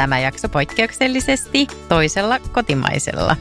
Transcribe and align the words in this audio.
tämä 0.00 0.18
jakso 0.18 0.48
poikkeuksellisesti 0.48 1.66
toisella 1.88 2.38
kotimaisella. 2.38 3.36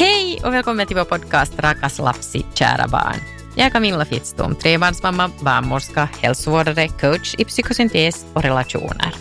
Hej 0.00 0.40
och 0.44 0.52
välkommen 0.52 0.86
till 0.86 0.96
vår 0.96 1.04
podcast 1.04 1.58
Rakas 1.58 1.98
lapsi, 1.98 2.46
kära 2.54 2.88
barn. 2.88 3.20
Jag 3.56 3.66
är 3.66 3.70
Camilla 3.70 4.04
Fittstom, 4.04 4.56
trebarnsmamma, 4.56 5.30
barnmorska, 5.44 6.08
hälsovårdare, 6.20 6.88
coach 6.88 7.34
i 7.38 7.44
psykosyntes 7.44 8.26
och 8.32 8.42
relationer. 8.42 9.14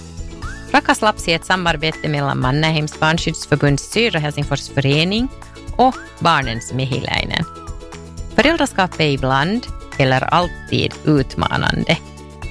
Rakas 0.72 1.02
lapsi 1.02 1.32
är 1.32 1.36
ett 1.36 1.46
samarbete 1.46 2.10
mellan 2.10 2.40
Mannerheims 2.40 3.00
barnskyddsförbunds 3.00 3.92
Södra 3.92 4.20
Helsingfors 4.20 4.70
förening 4.70 5.28
och 5.78 5.96
Barnens 6.20 6.74
Mehiläinen. 6.74 7.44
Föräldraskap 8.36 9.00
är 9.00 9.10
ibland, 9.10 9.68
eller 9.98 10.34
alltid, 10.34 10.94
utmanande. 11.06 11.98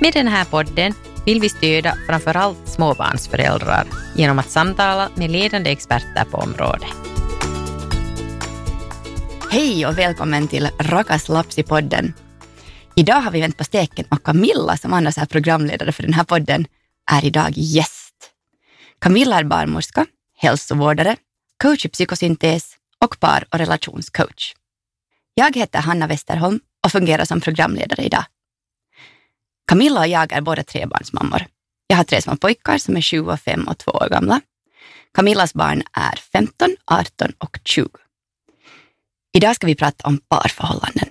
Med 0.00 0.12
den 0.12 0.28
här 0.28 0.44
podden 0.44 0.94
vill 1.26 1.40
vi 1.40 1.48
stödja 1.48 1.96
framför 2.06 2.36
allt 2.36 2.68
småbarnsföräldrar 2.68 3.86
genom 4.16 4.38
att 4.38 4.50
samtala 4.50 5.10
med 5.14 5.30
ledande 5.30 5.70
experter 5.70 6.24
på 6.24 6.36
området. 6.36 6.88
Hej 9.50 9.86
och 9.86 9.98
välkommen 9.98 10.48
till 10.48 10.68
Rakas 10.78 11.28
Lapsi-podden. 11.28 12.12
Idag 12.96 13.20
har 13.20 13.30
vi 13.30 13.40
vänt 13.40 13.56
på 13.56 13.64
steken 13.64 14.04
och 14.10 14.22
Camilla, 14.22 14.76
som 14.76 14.92
annars 14.92 15.18
är 15.18 15.26
programledare 15.26 15.92
för 15.92 16.02
den 16.02 16.12
här 16.12 16.24
podden, 16.24 16.66
är 17.10 17.24
idag 17.24 17.52
gäst. 17.54 18.14
Camilla 18.98 19.38
är 19.38 19.44
barnmorska, 19.44 20.06
hälsovårdare, 20.38 21.16
coach 21.62 21.84
i 21.84 21.88
psykosyntes 21.88 22.76
och 23.00 23.20
par 23.20 23.44
och 23.50 23.58
relationscoach. 23.58 24.54
Jag 25.34 25.56
heter 25.56 25.78
Hanna 25.78 26.06
Westerholm 26.06 26.60
och 26.84 26.92
fungerar 26.92 27.24
som 27.24 27.40
programledare 27.40 28.02
idag. 28.02 28.24
Camilla 29.72 30.00
och 30.00 30.06
jag 30.06 30.32
är 30.32 30.40
båda 30.40 30.62
trebarnsmammor. 30.62 31.46
Jag 31.86 31.96
har 31.96 32.04
tre 32.04 32.22
små 32.22 32.36
pojkar 32.36 32.78
som 32.78 32.96
är 32.96 33.02
7, 33.02 33.36
5 33.36 33.68
och 33.68 33.78
2 33.78 33.90
år 33.90 34.08
gamla. 34.10 34.40
Camillas 35.14 35.54
barn 35.54 35.82
är 35.92 36.16
15, 36.32 36.76
18 36.84 37.32
och 37.38 37.58
20. 37.64 37.88
Idag 39.36 39.56
ska 39.56 39.66
vi 39.66 39.74
prata 39.74 40.08
om 40.08 40.18
parförhållanden. 40.18 41.08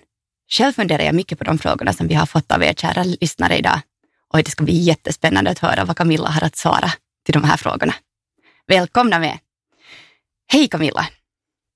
Själv 0.52 0.74
funderar 0.74 1.04
jag 1.04 1.16
mycket 1.16 1.38
på 1.38 1.44
de 1.44 1.58
frågorna 1.58 1.94
som 1.94 2.08
vi 2.08 2.14
har 2.14 2.26
fått 2.26 2.52
av 2.52 2.64
er 2.64 2.74
kära 2.74 3.04
lyssnare 3.04 3.58
idag. 3.58 3.80
Och 4.34 4.44
det 4.44 4.52
ska 4.52 4.64
bli 4.64 4.78
jättespännande 4.78 5.52
att 5.52 5.60
höra 5.60 5.86
vad 5.86 5.98
Camilla 5.98 6.30
har 6.30 6.44
att 6.44 6.56
svara 6.56 6.92
till 7.26 7.34
de 7.34 7.44
här 7.44 7.58
frågorna. 7.58 7.94
Välkomna 8.68 9.20
med! 9.20 9.38
Hej 10.52 10.68
Camilla! 10.68 11.08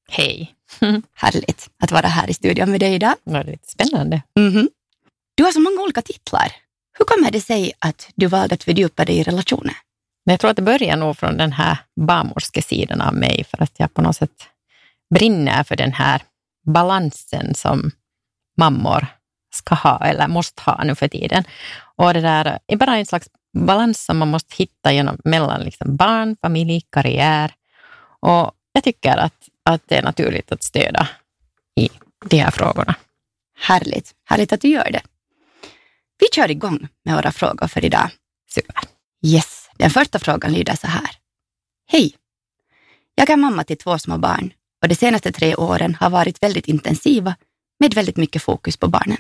Hej! 0.10 0.56
Härligt 1.14 1.70
att 1.84 1.92
vara 1.92 2.08
här 2.08 2.30
i 2.30 2.34
studion 2.34 2.72
med 2.72 2.80
dig 2.80 2.94
idag. 2.94 3.16
Det 3.24 3.34
var 3.34 3.44
lite 3.44 3.68
spännande. 3.68 4.22
Mm 4.40 4.54
-hmm. 4.54 4.68
Du 5.36 5.44
har 5.44 5.52
så 5.52 5.60
många 5.60 5.82
olika 5.82 6.02
titlar. 6.02 6.65
Hur 6.98 7.06
kommer 7.06 7.32
det 7.32 7.42
sig 7.42 7.74
att 7.80 8.10
du 8.16 8.28
valde 8.28 8.56
att 8.56 8.64
fördjupa 8.64 9.06
dig 9.06 9.18
i 9.18 9.24
relationer? 9.24 9.74
jag 10.28 10.40
tror 10.40 10.52
att 10.52 10.56
det 10.56 10.62
börjar 10.62 10.98
nog 10.98 11.18
från 11.18 11.38
den 11.38 11.52
här 11.52 11.78
barnmorskesidan 11.96 13.02
av 13.02 13.14
mig, 13.14 13.46
för 13.50 13.64
att 13.64 13.72
jag 13.78 13.94
på 13.94 14.02
något 14.02 14.16
sätt 14.16 14.48
brinner 15.14 15.64
för 15.64 15.76
den 15.76 15.94
här 15.94 16.22
balansen 16.66 17.56
som 17.56 17.92
mammor 18.58 19.08
ska 19.54 19.76
ha 19.76 20.06
eller 20.06 20.28
måste 20.28 20.62
ha 20.62 20.84
nu 20.84 20.96
för 20.96 21.08
tiden. 21.08 21.44
Och 21.96 22.14
det 22.14 22.22
där 22.22 22.60
är 22.68 22.78
bara 22.78 22.98
en 22.98 23.06
slags 23.06 23.28
balans 23.58 24.06
som 24.06 24.18
man 24.18 24.28
måste 24.28 24.56
hitta 24.56 24.94
genom, 24.94 25.18
mellan 25.24 25.62
liksom 25.62 25.96
barn, 25.96 26.38
familj, 26.42 26.82
karriär. 26.90 27.54
Och 28.20 28.52
jag 28.74 28.84
tycker 28.84 29.18
att, 29.18 29.50
att 29.66 29.82
det 29.86 29.98
är 29.98 30.04
naturligt 30.04 30.52
att 30.52 30.64
stödja 30.64 31.08
i 31.76 31.90
de 32.26 32.38
här 32.38 32.52
frågorna. 32.52 32.96
Härligt. 33.60 34.12
Härligt 34.26 34.54
att 34.54 34.62
du 34.62 34.68
gör 34.68 34.92
det. 34.92 35.02
Vi 36.20 36.28
kör 36.36 36.52
igång 36.52 36.88
med 37.06 37.16
våra 37.16 37.32
frågor 37.32 37.68
för 37.68 37.86
idag. 37.86 38.10
Super. 38.52 38.76
Yes. 39.26 39.70
Den 39.78 39.90
första 39.90 40.20
frågan 40.20 40.54
lyder 40.54 40.76
så 40.76 40.88
här. 40.88 41.10
Hej! 41.88 42.16
Jag 43.16 43.30
är 43.30 43.38
mamma 43.38 43.64
till 43.64 43.78
två 43.78 44.00
små 44.00 44.18
barn 44.18 44.54
och 44.82 44.88
de 44.88 44.96
senaste 44.96 45.32
tre 45.32 45.56
åren 45.56 45.96
har 45.96 46.10
varit 46.10 46.44
väldigt 46.44 46.68
intensiva 46.68 47.36
med 47.80 47.94
väldigt 47.94 48.18
mycket 48.18 48.44
fokus 48.44 48.78
på 48.78 48.88
barnen. 48.88 49.18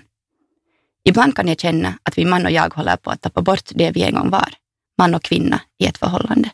Ibland 1.03 1.35
kan 1.35 1.47
jag 1.47 1.59
känna 1.59 2.00
att 2.03 2.17
min 2.17 2.29
man 2.29 2.45
och 2.45 2.51
jag 2.51 2.73
håller 2.73 2.97
på 2.97 3.11
att 3.11 3.22
tappa 3.22 3.41
bort 3.41 3.72
det 3.75 3.91
vi 3.91 4.03
en 4.03 4.13
gång 4.13 4.29
var, 4.29 4.53
man 4.97 5.16
och 5.16 5.23
kvinna 5.23 5.61
i 5.79 5.85
ett 5.85 5.97
förhållande. 5.97 6.50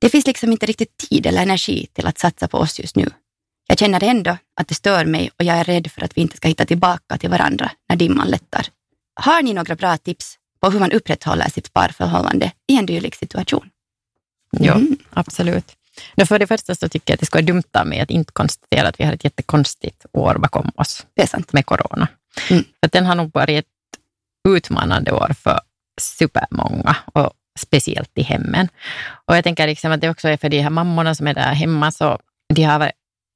Det 0.00 0.08
finns 0.08 0.26
liksom 0.26 0.52
inte 0.52 0.66
riktigt 0.66 0.96
tid 0.96 1.26
eller 1.26 1.42
energi 1.42 1.86
till 1.92 2.06
att 2.06 2.18
satsa 2.18 2.48
på 2.48 2.58
oss 2.58 2.80
just 2.80 2.96
nu. 2.96 3.10
Jag 3.68 3.78
känner 3.78 4.04
ändå 4.04 4.36
att 4.60 4.68
det 4.68 4.74
stör 4.74 5.04
mig 5.04 5.30
och 5.38 5.44
jag 5.44 5.56
är 5.56 5.64
rädd 5.64 5.90
för 5.90 6.04
att 6.04 6.16
vi 6.16 6.20
inte 6.20 6.36
ska 6.36 6.48
hitta 6.48 6.64
tillbaka 6.64 7.18
till 7.18 7.30
varandra 7.30 7.70
när 7.88 7.96
dimman 7.96 8.28
lättar. 8.28 8.66
Har 9.14 9.42
ni 9.42 9.54
några 9.54 9.74
bra 9.74 9.96
tips 9.96 10.38
på 10.60 10.70
hur 10.70 10.80
man 10.80 10.92
upprätthåller 10.92 11.48
sitt 11.48 11.72
parförhållande 11.72 12.52
i 12.68 12.76
en 12.76 12.86
dylik 12.86 13.14
situation? 13.14 13.70
Mm. 14.56 14.66
Ja, 14.66 14.96
absolut. 15.10 15.76
No, 16.14 16.26
för 16.26 16.38
det 16.38 16.46
första 16.46 16.74
så 16.74 16.88
tycker 16.88 17.12
jag 17.12 17.14
att 17.14 17.20
det 17.20 17.26
skulle 17.26 17.42
vara 17.42 17.52
dumt 17.52 17.70
av 17.72 17.86
mig 17.86 18.00
att 18.00 18.10
inte 18.10 18.32
konstatera 18.32 18.88
att 18.88 19.00
vi 19.00 19.04
har 19.04 19.12
ett 19.12 19.24
jättekonstigt 19.24 20.06
år 20.12 20.34
bakom 20.34 20.70
oss 20.74 21.06
det 21.14 21.22
är 21.22 21.26
sant. 21.26 21.52
med 21.52 21.66
corona. 21.66 22.08
Mm. 22.50 22.64
För 22.80 22.90
den 22.92 23.06
har 23.06 23.14
nog 23.14 23.30
varit 23.34 23.58
ett 23.58 23.66
utmanande 24.48 25.12
år 25.12 25.34
för 25.42 25.60
supermånga 26.00 26.96
och 27.12 27.32
speciellt 27.58 28.10
i 28.14 28.22
hemmen. 28.22 28.68
Och 29.26 29.36
jag 29.36 29.44
tänker 29.44 29.66
liksom 29.66 29.92
att 29.92 30.00
det 30.00 30.10
också 30.10 30.28
är 30.28 30.36
för 30.36 30.48
de 30.48 30.60
här 30.60 30.70
mammorna 30.70 31.14
som 31.14 31.26
är 31.26 31.34
där 31.34 31.52
hemma, 31.52 31.90
så 31.90 32.18
de 32.54 32.62
har 32.62 32.92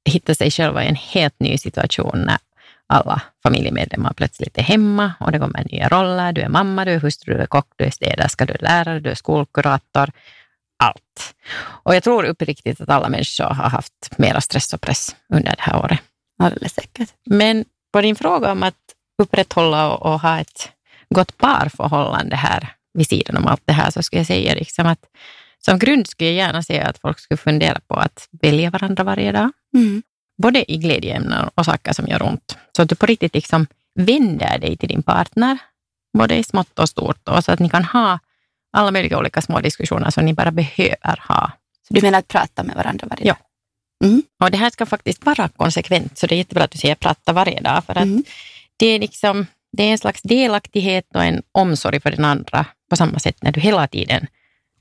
hittat 0.09 0.39
sig 0.39 0.51
själva 0.51 0.85
i 0.85 0.89
en 0.89 0.95
helt 0.95 1.41
ny 1.41 1.59
situation 1.59 2.19
när 2.27 2.39
alla 2.89 3.23
familjemedlemmar 3.43 4.13
plötsligt 4.13 4.59
är 4.59 4.63
hemma 4.63 5.13
och 5.21 5.33
det 5.33 5.39
kommer 5.39 5.65
nya 5.65 5.89
roller. 5.89 6.33
Du 6.33 6.41
är 6.41 6.49
mamma, 6.49 6.85
du 6.85 6.91
är 6.91 7.01
hustru, 7.01 7.35
du 7.35 7.43
är 7.43 7.47
kock, 7.47 7.69
du 7.77 7.85
är 7.85 7.91
städerska, 7.91 8.47
du 8.47 8.53
är 8.53 8.63
lärare, 8.63 9.01
du 9.01 9.11
är 9.11 9.15
skolkurator. 9.15 10.11
Allt. 10.79 11.35
Och 11.59 11.95
jag 11.95 12.03
tror 12.03 12.25
uppriktigt 12.25 12.81
att 12.81 12.89
alla 12.89 13.09
människor 13.09 13.45
har 13.45 13.71
haft 13.71 14.19
mera 14.19 14.41
stress 14.41 14.73
och 14.73 14.81
press 14.81 15.17
under 15.29 15.51
det 15.57 15.63
här 15.63 15.79
året. 15.85 16.01
Alldeles 16.39 16.75
säkert. 16.75 17.13
Men 17.27 17.65
på 17.93 18.01
din 18.01 18.17
fråga 18.17 18.53
om 18.53 18.63
att 18.63 18.75
upprätthålla 19.23 19.93
och, 19.93 20.13
och 20.13 20.21
ha 20.21 20.41
ett 20.41 20.71
gott 21.15 21.37
parförhållande 21.37 22.37
här 22.37 22.73
vid 22.95 23.09
sidan 23.09 23.37
om 23.37 23.47
allt 23.47 23.63
det 23.65 23.73
här 23.73 23.91
så 23.91 24.03
skulle 24.03 24.21
jag 24.21 24.27
säga 24.27 24.55
liksom 24.55 24.87
att 24.87 25.01
som 25.59 25.79
grund 25.79 26.07
skulle 26.07 26.31
jag 26.31 26.37
gärna 26.47 26.63
säga 26.63 26.87
att 26.87 26.99
folk 26.99 27.19
skulle 27.19 27.39
fundera 27.39 27.81
på 27.87 27.95
att 27.95 28.29
välja 28.43 28.71
varandra 28.71 29.05
varje 29.05 29.33
dag. 29.33 29.53
Mm. 29.77 30.03
Både 30.43 30.73
i 30.73 30.77
glädjeämnen 30.77 31.49
och 31.55 31.65
saker 31.65 31.93
som 31.93 32.07
gör 32.07 32.23
ont. 32.23 32.59
Så 32.77 32.83
att 32.83 32.89
du 32.89 32.95
på 32.95 33.07
riktigt 33.07 33.35
liksom 33.35 33.67
vänder 33.95 34.59
dig 34.59 34.77
till 34.77 34.89
din 34.89 35.03
partner, 35.03 35.59
både 36.19 36.37
i 36.37 36.45
smått 36.45 36.79
och 36.79 36.89
stort, 36.89 37.29
och 37.29 37.45
så 37.45 37.53
att 37.53 37.59
ni 37.59 37.69
kan 37.69 37.85
ha 37.85 38.19
alla 38.73 38.91
möjliga 38.91 39.19
olika 39.19 39.43
små 39.43 39.61
diskussioner 39.61 40.11
som 40.11 40.25
ni 40.25 40.35
bara 40.35 40.51
behöver 40.51 41.21
ha. 41.29 41.53
Så 41.89 41.95
du 41.95 42.03
menar 42.03 42.19
att 42.19 42.29
prata 42.29 42.63
med 42.63 42.77
varandra 42.77 43.07
varje 43.11 43.25
dag? 43.25 43.37
Ja. 43.39 44.07
Mm. 44.07 44.23
Och 44.45 44.51
det 44.51 44.57
här 44.57 44.71
ska 44.71 44.87
faktiskt 44.87 45.27
vara 45.27 45.49
konsekvent, 45.49 46.19
så 46.19 46.27
det 46.27 46.35
är 46.35 46.37
jättebra 46.37 46.65
att 46.65 46.71
du 46.71 46.79
säger 46.79 46.95
prata 46.95 47.33
varje 47.33 47.61
dag, 47.61 47.85
för 47.85 47.93
att 47.93 48.05
mm. 48.05 48.25
det 48.77 48.87
är 48.87 48.99
liksom 48.99 49.47
det 49.77 49.83
är 49.83 49.93
en 49.93 49.99
slags 49.99 50.23
delaktighet 50.23 51.07
och 51.15 51.25
en 51.25 51.43
omsorg 51.53 52.01
för 52.01 52.11
den 52.11 52.25
andra 52.25 52.67
på 52.91 52.97
samma 52.97 53.19
sätt 53.19 53.43
när 53.43 53.53
du 53.53 53.61
hela 53.61 53.87
tiden 53.87 54.27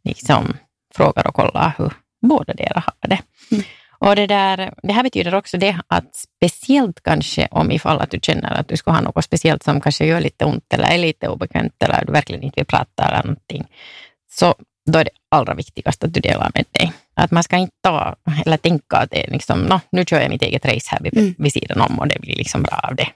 liksom 0.03 0.57
frågar 0.95 1.27
och 1.27 1.33
kollar 1.33 1.73
hur 1.77 1.93
båda 2.21 2.53
delar 2.53 2.83
har 2.85 3.09
det. 3.09 3.21
Mm. 3.51 3.63
Och 4.05 4.15
det, 4.15 4.27
där, 4.27 4.73
det 4.83 4.93
här 4.93 5.03
betyder 5.03 5.35
också 5.35 5.57
det 5.57 5.81
att 5.87 6.15
speciellt 6.15 7.03
kanske 7.03 7.47
om 7.51 7.71
ifall 7.71 8.01
att 8.01 8.11
du 8.11 8.19
känner 8.21 8.51
att 8.51 8.67
du 8.67 8.77
ska 8.77 8.91
ha 8.91 9.01
något 9.01 9.25
speciellt 9.25 9.63
som 9.63 9.81
kanske 9.81 10.05
gör 10.05 10.21
lite 10.21 10.45
ont 10.45 10.73
eller 10.73 10.87
är 10.87 10.97
lite 10.97 11.27
obekvämt 11.29 11.83
eller 11.83 12.05
du 12.05 12.11
verkligen 12.11 12.43
inte 12.43 12.59
vill 12.59 12.65
prata 12.65 13.07
eller 13.07 13.23
någonting, 13.23 13.67
så 14.31 14.55
då 14.85 14.99
är 14.99 15.03
det 15.03 15.09
allra 15.29 15.53
viktigaste 15.53 16.05
att 16.05 16.13
du 16.13 16.19
delar 16.19 16.51
med 16.53 16.65
dig. 16.71 16.93
Att 17.13 17.31
man 17.31 17.43
ska 17.43 17.57
inte 17.57 17.75
ta 17.81 18.15
eller 18.45 18.57
tänka 18.57 18.97
att 18.97 19.11
det 19.11 19.27
är 19.27 19.31
liksom, 19.31 19.61
no, 19.61 19.79
nu 19.89 20.05
kör 20.05 20.21
jag 20.21 20.29
mitt 20.29 20.41
eget 20.41 20.65
race 20.65 20.87
här 20.91 20.99
vid, 20.99 21.17
mm. 21.17 21.35
vid 21.37 21.53
sidan 21.53 21.81
om 21.81 21.99
och 21.99 22.07
det 22.07 22.19
blir 22.19 22.35
liksom 22.35 22.63
bra 22.63 22.79
av 22.83 22.95
det. 22.95 23.07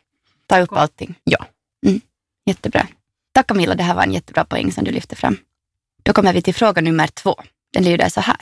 Ta 0.48 0.60
upp 0.60 0.72
allting. 0.72 1.16
Ja. 1.24 1.46
Mm. 1.86 2.02
Jättebra. 2.46 2.88
Tack 3.32 3.48
Camilla, 3.48 3.76
det 3.76 3.84
här 3.84 3.96
var 3.96 4.04
en 4.04 4.14
jättebra 4.14 4.46
poäng 4.46 4.72
som 4.72 4.84
du 4.84 4.92
lyfte 4.92 5.16
fram. 5.16 5.38
Då 6.04 6.14
kommer 6.14 6.34
vi 6.34 6.42
till 6.42 6.56
fråga 6.56 6.82
nummer 6.82 7.08
två. 7.08 7.36
Den 7.74 7.84
lyder 7.84 8.10
så 8.10 8.22
här. 8.22 8.42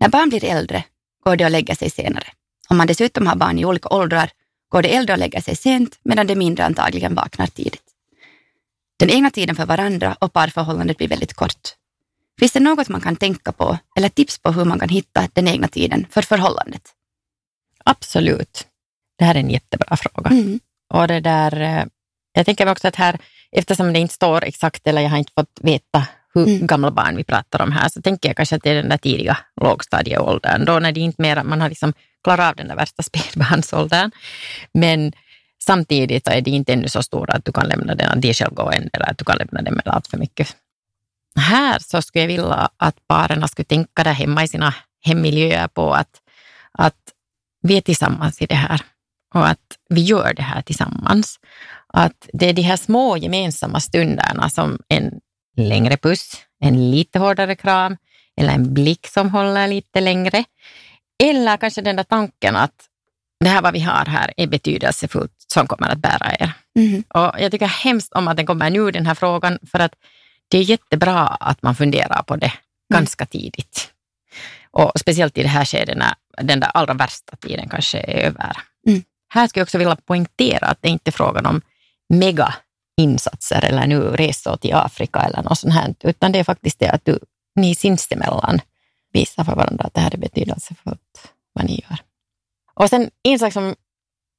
När 0.00 0.08
barn 0.08 0.28
blir 0.28 0.44
äldre 0.44 0.84
går 1.24 1.36
det 1.36 1.44
att 1.44 1.52
lägga 1.52 1.74
sig 1.74 1.90
senare. 1.90 2.26
Om 2.68 2.76
man 2.76 2.86
dessutom 2.86 3.26
har 3.26 3.36
barn 3.36 3.58
i 3.58 3.64
olika 3.64 3.88
åldrar 3.88 4.30
går 4.68 4.82
det 4.82 4.94
äldre 4.96 5.12
att 5.12 5.18
lägga 5.18 5.42
sig 5.42 5.56
sent 5.56 5.98
medan 6.02 6.26
det 6.26 6.34
mindre 6.34 6.64
antagligen 6.64 7.14
vaknar 7.14 7.46
tidigt. 7.46 7.82
Den 8.98 9.10
egna 9.10 9.30
tiden 9.30 9.56
för 9.56 9.66
varandra 9.66 10.16
och 10.20 10.32
parförhållandet 10.32 10.96
blir 10.96 11.08
väldigt 11.08 11.34
kort. 11.34 11.74
Finns 12.38 12.52
det 12.52 12.60
något 12.60 12.88
man 12.88 13.00
kan 13.00 13.16
tänka 13.16 13.52
på 13.52 13.78
eller 13.96 14.08
tips 14.08 14.38
på 14.38 14.52
hur 14.52 14.64
man 14.64 14.78
kan 14.78 14.88
hitta 14.88 15.28
den 15.32 15.48
egna 15.48 15.68
tiden 15.68 16.06
för 16.10 16.22
förhållandet? 16.22 16.82
Absolut. 17.84 18.66
Det 19.18 19.24
här 19.24 19.34
är 19.34 19.40
en 19.40 19.50
jättebra 19.50 19.96
fråga. 19.96 20.30
Mm. 20.30 20.60
Och 20.94 21.08
det 21.08 21.20
där, 21.20 21.60
eh, 21.60 21.84
jag 22.32 22.46
tänker 22.46 22.70
också 22.70 22.88
att 22.88 22.96
här, 22.96 23.18
eftersom 23.52 23.92
det 23.92 23.98
inte 23.98 24.14
står 24.14 24.44
exakt 24.44 24.86
eller 24.86 25.02
jag 25.02 25.10
har 25.10 25.18
inte 25.18 25.32
fått 25.36 25.58
veta 25.62 26.06
hur 26.34 26.48
mm. 26.48 26.66
gamla 26.66 26.90
barn 26.90 27.16
vi 27.16 27.24
pratar 27.24 27.62
om 27.62 27.72
här, 27.72 27.88
så 27.88 28.02
tänker 28.02 28.28
jag 28.28 28.36
kanske 28.36 28.56
att 28.56 28.62
det 28.62 28.70
är 28.70 28.74
den 28.74 28.88
där 28.88 28.96
tidiga 28.96 29.38
lågstadieåldern, 29.60 30.64
då 30.64 30.78
när 30.78 30.92
det 30.92 31.00
inte 31.00 31.22
mera, 31.22 31.44
man 31.44 31.60
har 31.60 31.68
liksom 31.68 31.92
klarat 32.24 32.50
av 32.50 32.56
den 32.56 32.68
där 32.68 32.76
värsta 32.76 33.02
spädbarnsåldern. 33.08 34.10
Men 34.74 35.12
samtidigt 35.64 36.28
är 36.28 36.40
det 36.40 36.50
inte 36.50 36.72
ännu 36.72 36.88
så 36.88 37.02
stora 37.02 37.34
att 37.34 37.44
du 37.44 37.52
kan 37.52 37.68
lämna 37.68 37.94
den 37.94 38.10
av 38.10 38.20
dig 38.20 38.34
självgående 38.34 38.90
eller 38.92 39.10
att 39.10 39.18
du 39.18 39.24
kan 39.24 39.38
lämna 39.38 39.62
den 39.62 39.74
med 39.74 39.88
allt 39.88 40.06
för 40.06 40.18
mycket 40.18 40.56
här 41.40 41.78
så 41.78 42.02
skulle 42.02 42.22
jag 42.22 42.28
vilja 42.28 42.68
att 42.76 43.06
parerna 43.06 43.48
skulle 43.48 43.64
tänka 43.64 44.04
där 44.04 44.12
hemma 44.12 44.44
i 44.44 44.48
sina 44.48 44.74
hemmiljöer 45.04 45.68
på 45.68 45.94
att, 45.94 46.20
att 46.72 46.98
vi 47.62 47.76
är 47.76 47.80
tillsammans 47.80 48.42
i 48.42 48.46
det 48.46 48.54
här 48.54 48.80
och 49.34 49.48
att 49.48 49.78
vi 49.88 50.00
gör 50.00 50.34
det 50.34 50.42
här 50.42 50.62
tillsammans. 50.62 51.40
Att 51.86 52.28
det 52.32 52.48
är 52.48 52.52
de 52.52 52.62
här 52.62 52.76
små 52.76 53.16
gemensamma 53.16 53.80
stunderna 53.80 54.50
som 54.50 54.78
en 54.88 55.20
längre 55.56 55.96
puss, 55.96 56.36
en 56.60 56.90
lite 56.90 57.18
hårdare 57.18 57.56
kram 57.56 57.96
eller 58.40 58.52
en 58.52 58.74
blick 58.74 59.06
som 59.06 59.30
håller 59.30 59.68
lite 59.68 60.00
längre. 60.00 60.44
Eller 61.22 61.56
kanske 61.56 61.80
den 61.80 61.96
där 61.96 62.04
tanken 62.04 62.56
att 62.56 62.88
det 63.40 63.48
här 63.48 63.62
vad 63.62 63.72
vi 63.72 63.80
har 63.80 64.04
här 64.04 64.32
är 64.36 64.46
betydelsefullt 64.46 65.32
som 65.52 65.66
kommer 65.66 65.88
att 65.88 65.98
bära 65.98 66.32
er. 66.40 66.52
Mm. 66.78 67.04
Och 67.08 67.40
jag 67.40 67.50
tycker 67.50 67.66
hemskt 67.66 68.12
om 68.12 68.28
att 68.28 68.36
den 68.36 68.46
kommer 68.46 68.70
nu, 68.70 68.90
den 68.90 69.06
här 69.06 69.14
frågan, 69.14 69.58
för 69.72 69.78
att 69.78 69.94
det 70.48 70.58
är 70.58 70.62
jättebra 70.62 71.26
att 71.26 71.62
man 71.62 71.74
funderar 71.74 72.22
på 72.22 72.36
det 72.36 72.46
mm. 72.46 72.56
ganska 72.92 73.26
tidigt. 73.26 73.90
Och 74.70 74.92
speciellt 75.00 75.38
i 75.38 75.42
det 75.42 75.48
här 75.48 75.64
skedet 75.64 75.98
när 75.98 76.14
den 76.42 76.60
där 76.60 76.70
allra 76.74 76.94
värsta 76.94 77.36
tiden 77.36 77.68
kanske 77.68 77.98
är 77.98 78.26
över. 78.26 78.56
Mm. 78.86 79.02
Här 79.28 79.46
skulle 79.46 79.60
jag 79.60 79.66
också 79.66 79.78
vilja 79.78 79.96
poängtera 79.96 80.66
att 80.66 80.78
det 80.80 80.88
inte 80.88 81.10
är 81.10 81.12
frågan 81.12 81.46
om 81.46 81.60
mega 82.08 82.54
insatser 82.96 83.64
eller 83.64 83.86
nu 83.86 84.00
resor 84.00 84.56
till 84.56 84.74
Afrika 84.74 85.20
eller 85.20 85.42
något 85.42 85.58
sånt 85.58 85.74
här, 85.74 85.94
utan 86.00 86.32
det 86.32 86.38
är 86.38 86.44
faktiskt 86.44 86.78
det 86.78 86.88
att 86.88 87.04
du, 87.04 87.18
ni 87.54 87.74
sinsemellan 87.74 88.60
visar 89.12 89.44
för 89.44 89.54
varandra 89.54 89.84
att 89.84 89.94
det 89.94 90.00
här 90.00 90.14
är 90.14 90.18
betydelsefullt, 90.18 91.32
vad 91.52 91.64
ni 91.64 91.84
gör. 91.88 91.98
Och 92.74 92.90
sen 92.90 93.10
en 93.22 93.38
sak 93.38 93.52
som 93.52 93.74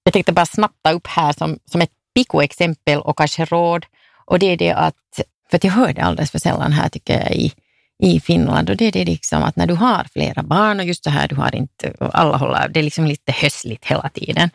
jag 0.03 0.13
tänkte 0.13 0.33
bara 0.33 0.45
snabbt 0.45 0.75
ta 0.83 0.91
upp 0.91 1.07
här 1.07 1.33
som, 1.33 1.59
som 1.71 1.81
ett 1.81 1.91
pikoexempel 2.15 2.99
och 2.99 3.17
kanske 3.17 3.45
råd, 3.45 3.85
och 4.25 4.39
det 4.39 4.45
är 4.45 4.57
det 4.57 4.71
att, 4.71 5.21
för 5.49 5.57
att 5.57 5.63
jag 5.63 5.71
hör 5.71 5.93
det 5.93 6.01
alldeles 6.01 6.31
för 6.31 6.39
sällan 6.39 6.71
här 6.71 6.89
tycker 6.89 7.19
jag 7.19 7.35
i, 7.35 7.53
i 8.03 8.19
Finland, 8.19 8.69
och 8.69 8.77
det 8.77 8.85
är 8.85 8.91
det 8.91 9.05
liksom 9.05 9.43
att 9.43 9.55
när 9.55 9.67
du 9.67 9.73
har 9.73 10.07
flera 10.13 10.43
barn 10.43 10.79
och 10.79 10.85
just 10.85 11.03
så 11.03 11.09
här, 11.09 11.27
du 11.27 11.35
har 11.35 11.55
inte, 11.55 11.93
alla 11.99 12.37
håller, 12.37 12.67
det 12.67 12.79
är 12.79 12.83
liksom 12.83 13.05
lite 13.05 13.31
hössligt 13.31 13.85
hela 13.85 14.09
tiden, 14.09 14.49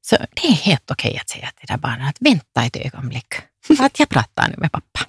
så 0.00 0.16
det 0.16 0.48
är 0.48 0.52
helt 0.52 0.90
okej 0.90 1.18
att 1.18 1.28
säga 1.28 1.50
till 1.56 1.66
det 1.66 1.72
där 1.72 1.78
barnet 1.78 2.08
att 2.08 2.16
vänta 2.20 2.64
ett 2.64 2.76
ögonblick, 2.76 3.34
att 3.80 3.98
jag 4.00 4.08
pratar 4.08 4.48
nu 4.48 4.54
med 4.56 4.72
pappa. 4.72 5.00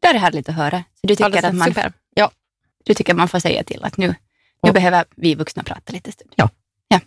Det 0.00 0.08
är 0.08 0.14
härligt 0.14 0.48
att 0.48 0.54
höra. 0.54 0.84
Så 1.00 1.06
du 1.06 1.16
tycker, 1.16 1.46
att 1.46 1.54
man, 1.54 1.68
super. 1.68 1.92
Ja. 2.14 2.30
du 2.84 2.94
tycker 2.94 3.14
man 3.14 3.28
får 3.28 3.38
säga 3.38 3.64
till 3.64 3.84
att 3.84 3.96
nu, 3.96 4.06
nu 4.06 4.14
och, 4.60 4.74
behöver 4.74 5.04
vi 5.16 5.34
vuxna 5.34 5.62
prata 5.62 5.92
lite 5.92 6.12
stund? 6.12 6.32
Ja. 6.36 6.48
ja. 6.88 7.00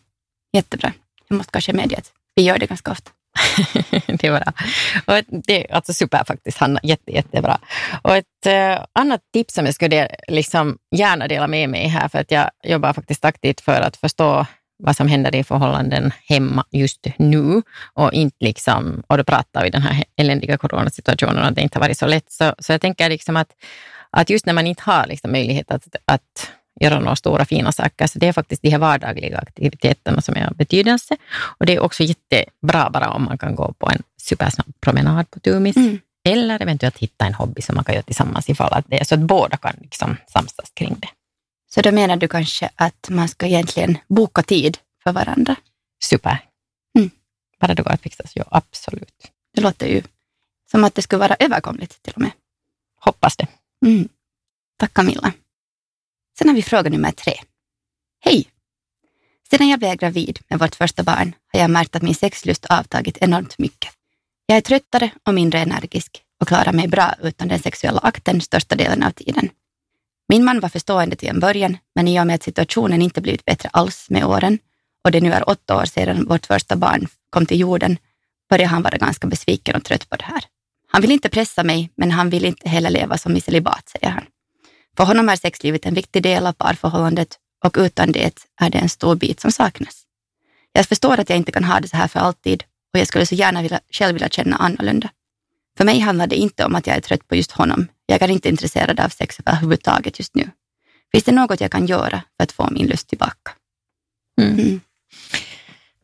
Jättebra. 0.54 0.94
Jag 1.28 1.38
måste 1.38 1.52
kanske 1.52 1.74
medge 1.74 1.98
att 1.98 2.12
vi 2.36 2.44
gör 2.44 2.58
det 2.58 2.66
ganska 2.66 2.92
ofta. 2.92 3.12
det 4.08 4.24
är 4.24 4.40
bra. 4.40 4.54
Och 5.06 5.24
det 5.30 5.70
är 5.70 5.76
alltså 5.76 5.94
super 5.94 6.24
faktiskt, 6.24 6.58
Hanna. 6.58 6.80
Jätte, 6.84 7.12
jättebra. 7.12 7.60
Och 8.02 8.16
ett 8.16 8.26
uh, 8.48 8.86
annat 8.94 9.22
tips 9.34 9.54
som 9.54 9.66
jag 9.66 9.76
skulle 9.76 10.16
liksom 10.28 10.78
gärna 10.96 11.28
dela 11.28 11.48
med 11.48 11.70
mig 11.70 11.88
här, 11.88 12.08
för 12.08 12.20
att 12.20 12.32
jag 12.32 12.50
jobbar 12.64 12.94
faktiskt 12.94 13.26
aktivt 13.26 13.62
för 13.62 13.82
att 13.82 13.98
förstå 13.98 14.46
vad 14.78 14.96
som 14.96 15.08
händer 15.08 15.36
i 15.36 15.44
förhållanden 15.44 16.12
hemma 16.26 16.66
just 16.72 17.08
nu 17.18 17.62
och 17.94 18.14
inte 18.14 18.38
liksom, 18.40 19.04
och 19.08 19.18
då 19.18 19.24
pratar 19.24 19.64
vi 19.64 19.70
den 19.70 19.82
här 19.82 20.04
eländiga 20.16 20.58
coronasituationen 20.58 21.44
att 21.44 21.56
det 21.56 21.62
inte 21.62 21.80
har 21.80 21.86
varit 21.86 21.98
så 21.98 22.06
lätt. 22.06 22.32
Så, 22.32 22.56
så 22.60 22.72
jag 22.72 22.82
tänker 22.82 23.10
liksom 23.10 23.38
att, 23.38 23.50
att 24.10 24.30
just 24.30 24.46
när 24.46 24.54
man 24.54 24.68
inte 24.68 24.84
har 24.86 25.08
liksom 25.08 25.32
möjlighet 25.32 25.72
att, 25.72 25.96
att 26.06 26.52
göra 26.80 27.00
några 27.00 27.16
stora 27.16 27.46
fina 27.46 27.72
saker, 27.72 28.08
så 28.08 28.20
det 28.20 28.28
är 28.28 28.34
faktiskt 28.34 28.62
de 28.62 28.70
här 28.70 28.80
vardagliga 28.80 29.38
aktiviteterna 29.38 30.22
som 30.22 30.36
är 30.36 30.48
av 30.48 30.56
betydelse. 30.56 31.18
Och 31.60 31.66
det 31.66 31.76
är 31.76 31.80
också 31.80 32.04
jättebra 32.04 32.90
bara 32.90 33.10
om 33.10 33.24
man 33.24 33.38
kan 33.38 33.56
gå 33.56 33.74
på 33.74 33.90
en 33.90 34.02
supersnabb 34.22 34.74
promenad 34.82 35.32
på 35.32 35.40
Tumis. 35.40 35.76
Mm. 35.76 36.00
Eller 36.26 36.62
eventuellt 36.62 36.98
hitta 36.98 37.26
en 37.26 37.34
hobby 37.34 37.62
som 37.62 37.76
man 37.76 37.84
kan 37.84 37.96
göra 37.96 38.04
tillsammans 38.04 38.50
ifall 38.50 38.74
att 38.74 38.86
det 38.88 39.02
är 39.02 39.06
så 39.06 39.16
att 39.16 39.22
båda 39.22 39.58
kan 39.58 39.74
liksom 39.82 40.18
samsas 40.28 40.72
kring 40.74 40.96
det. 41.00 41.08
Så 41.74 41.82
då 41.82 41.92
menar 41.92 42.16
du 42.18 42.28
kanske 42.28 42.70
att 42.76 43.10
man 43.10 43.30
ska 43.30 43.46
egentligen 43.46 43.98
boka 44.08 44.44
tid 44.44 44.78
för 45.04 45.12
varandra? 45.12 45.56
Super. 46.04 46.40
Mm. 46.98 47.12
Bara 47.60 47.74
det 47.74 47.84
går 47.84 47.92
att 47.92 48.02
fixa 48.02 48.28
så 48.28 48.40
ja, 48.40 48.46
absolut. 48.52 49.32
Det 49.54 49.62
låter 49.62 49.88
ju 49.88 50.04
som 50.72 50.84
att 50.84 50.96
det 50.96 51.02
skulle 51.02 51.20
vara 51.20 51.36
överkomligt 51.40 52.04
till 52.04 52.14
och 52.14 52.22
med. 52.22 52.32
Hoppas 53.00 53.38
det. 53.38 53.48
Mm. 53.86 54.10
Tack 54.78 54.94
Camilla. 54.94 55.34
Sen 56.38 56.48
har 56.48 56.56
vi 56.56 56.62
fråga 56.64 56.90
nummer 56.90 57.12
tre. 57.12 57.34
Hej! 58.20 58.48
Sedan 59.50 59.70
jag 59.70 59.80
blev 59.80 59.96
gravid 59.96 60.40
med 60.48 60.60
vårt 60.60 60.76
första 60.76 61.04
barn 61.04 61.36
har 61.54 61.60
jag 61.60 61.70
märkt 61.70 61.96
att 61.96 62.02
min 62.02 62.16
sexlust 62.16 62.66
avtagit 62.66 63.18
enormt 63.18 63.58
mycket. 63.58 63.94
Jag 64.46 64.58
är 64.58 64.62
tröttare 64.62 65.12
och 65.28 65.34
mindre 65.34 65.60
energisk 65.60 66.24
och 66.40 66.48
klarar 66.48 66.74
mig 66.74 66.88
bra 66.88 67.14
utan 67.22 67.48
den 67.48 67.60
sexuella 67.60 68.00
akten 68.00 68.42
största 68.42 68.76
delen 68.76 69.04
av 69.04 69.12
tiden. 69.12 69.50
Min 70.30 70.46
man 70.46 70.60
var 70.60 70.70
förstående 70.70 71.16
till 71.16 71.30
en 71.30 71.40
början, 71.40 71.78
men 71.96 72.08
i 72.08 72.20
och 72.20 72.28
med 72.28 72.36
att 72.36 72.44
situationen 72.44 73.02
inte 73.02 73.22
blivit 73.22 73.46
bättre 73.46 73.70
alls 73.74 74.10
med 74.10 74.26
åren 74.26 74.60
och 75.04 75.12
det 75.12 75.22
nu 75.22 75.32
är 75.32 75.50
åtta 75.50 75.78
år 75.78 75.86
sedan 75.86 76.26
vårt 76.26 76.46
första 76.46 76.76
barn 76.76 77.08
kom 77.30 77.46
till 77.46 77.60
jorden, 77.60 77.98
började 78.50 78.70
han 78.70 78.82
vara 78.82 78.98
ganska 78.98 79.28
besviken 79.28 79.76
och 79.76 79.84
trött 79.84 80.10
på 80.10 80.16
det 80.16 80.24
här. 80.24 80.44
Han 80.88 81.02
vill 81.02 81.12
inte 81.12 81.30
pressa 81.30 81.64
mig, 81.64 81.90
men 81.96 82.12
han 82.12 82.30
vill 82.30 82.46
inte 82.46 82.70
heller 82.70 82.90
leva 82.90 83.18
som 83.18 83.36
i 83.36 83.42
celibat, 83.42 83.90
säger 83.90 84.10
han. 84.10 84.26
För 84.98 85.04
honom 85.04 85.30
är 85.30 85.36
sexlivet 85.36 85.86
en 85.86 85.94
viktig 85.94 86.24
del 86.24 86.48
av 86.48 86.54
parförhållandet 86.54 87.38
och 87.66 87.76
utan 87.78 88.12
det 88.12 88.40
är 88.62 88.70
det 88.70 88.78
en 88.78 88.90
stor 88.90 89.16
bit 89.16 89.40
som 89.40 89.52
saknas. 89.52 90.04
Jag 90.74 90.86
förstår 90.86 91.20
att 91.20 91.30
jag 91.30 91.38
inte 91.38 91.52
kan 91.52 91.64
ha 91.64 91.80
det 91.80 91.88
så 91.88 91.98
här 91.98 92.08
för 92.08 92.20
alltid 92.20 92.64
och 92.94 93.00
jag 93.00 93.08
skulle 93.08 93.26
så 93.26 93.36
gärna 93.36 93.62
vilja, 93.62 93.80
själv 93.92 94.14
vilja 94.14 94.30
känna 94.30 94.56
annorlunda. 94.56 95.10
För 95.78 95.86
mig 95.86 96.00
handlar 96.00 96.28
det 96.28 96.36
inte 96.36 96.66
om 96.66 96.76
att 96.76 96.88
jag 96.88 96.96
är 96.96 97.02
trött 97.02 97.28
på 97.28 97.36
just 97.36 97.52
honom. 97.52 97.88
Jag 98.06 98.22
är 98.22 98.28
inte 98.28 98.50
intresserad 98.50 99.00
av 99.00 99.10
sex 99.10 99.40
överhuvudtaget 99.40 100.20
just 100.20 100.36
nu. 100.36 100.50
Finns 101.12 101.24
det 101.24 101.32
något 101.32 101.62
jag 101.62 101.72
kan 101.72 101.86
göra 101.86 102.22
för 102.38 102.44
att 102.44 102.52
få 102.52 102.70
min 102.72 102.88
lust 102.88 103.08
tillbaka? 103.08 103.52
Mm. 104.42 104.60
Mm. 104.60 104.82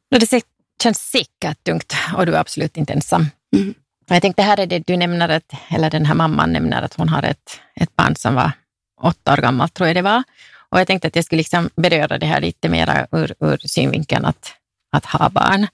Det 0.10 0.44
känns 0.84 1.00
säkert 1.00 1.64
tungt 1.64 1.94
och 2.16 2.26
du 2.26 2.36
är 2.36 2.40
absolut 2.40 2.78
inte 2.78 2.94
ensam. 2.94 3.26
Mm. 3.56 3.74
Jag 4.08 4.22
tänkte, 4.22 4.42
här 4.42 4.60
är 4.60 4.66
det 4.66 4.80
du 4.80 4.98
nämner, 4.98 5.30
att, 5.30 5.54
eller 5.70 5.90
den 5.90 6.06
här 6.06 6.16
mamman 6.16 6.54
nämner 6.54 6.82
att 6.82 6.94
hon 6.94 7.10
har 7.10 7.24
ett, 7.24 7.60
ett 7.76 7.96
barn 7.96 8.16
som 8.16 8.36
var 8.36 8.52
åtta 9.02 9.34
år 9.34 9.38
gammalt, 9.38 9.74
tror 9.74 9.88
jag 9.88 9.96
det 9.96 10.02
var. 10.02 10.24
Och 10.70 10.80
jag 10.80 10.88
tänkte 10.88 11.08
att 11.08 11.16
jag 11.16 11.26
skulle 11.26 11.38
liksom 11.38 11.70
beröra 11.76 12.18
det 12.18 12.26
här 12.26 12.42
lite 12.42 12.70
mer 12.70 13.08
ur, 13.12 13.36
ur 13.40 13.58
synvinkeln 13.58 14.26
att, 14.26 14.54
att 14.92 15.06
ha 15.06 15.30
barn. 15.30 15.68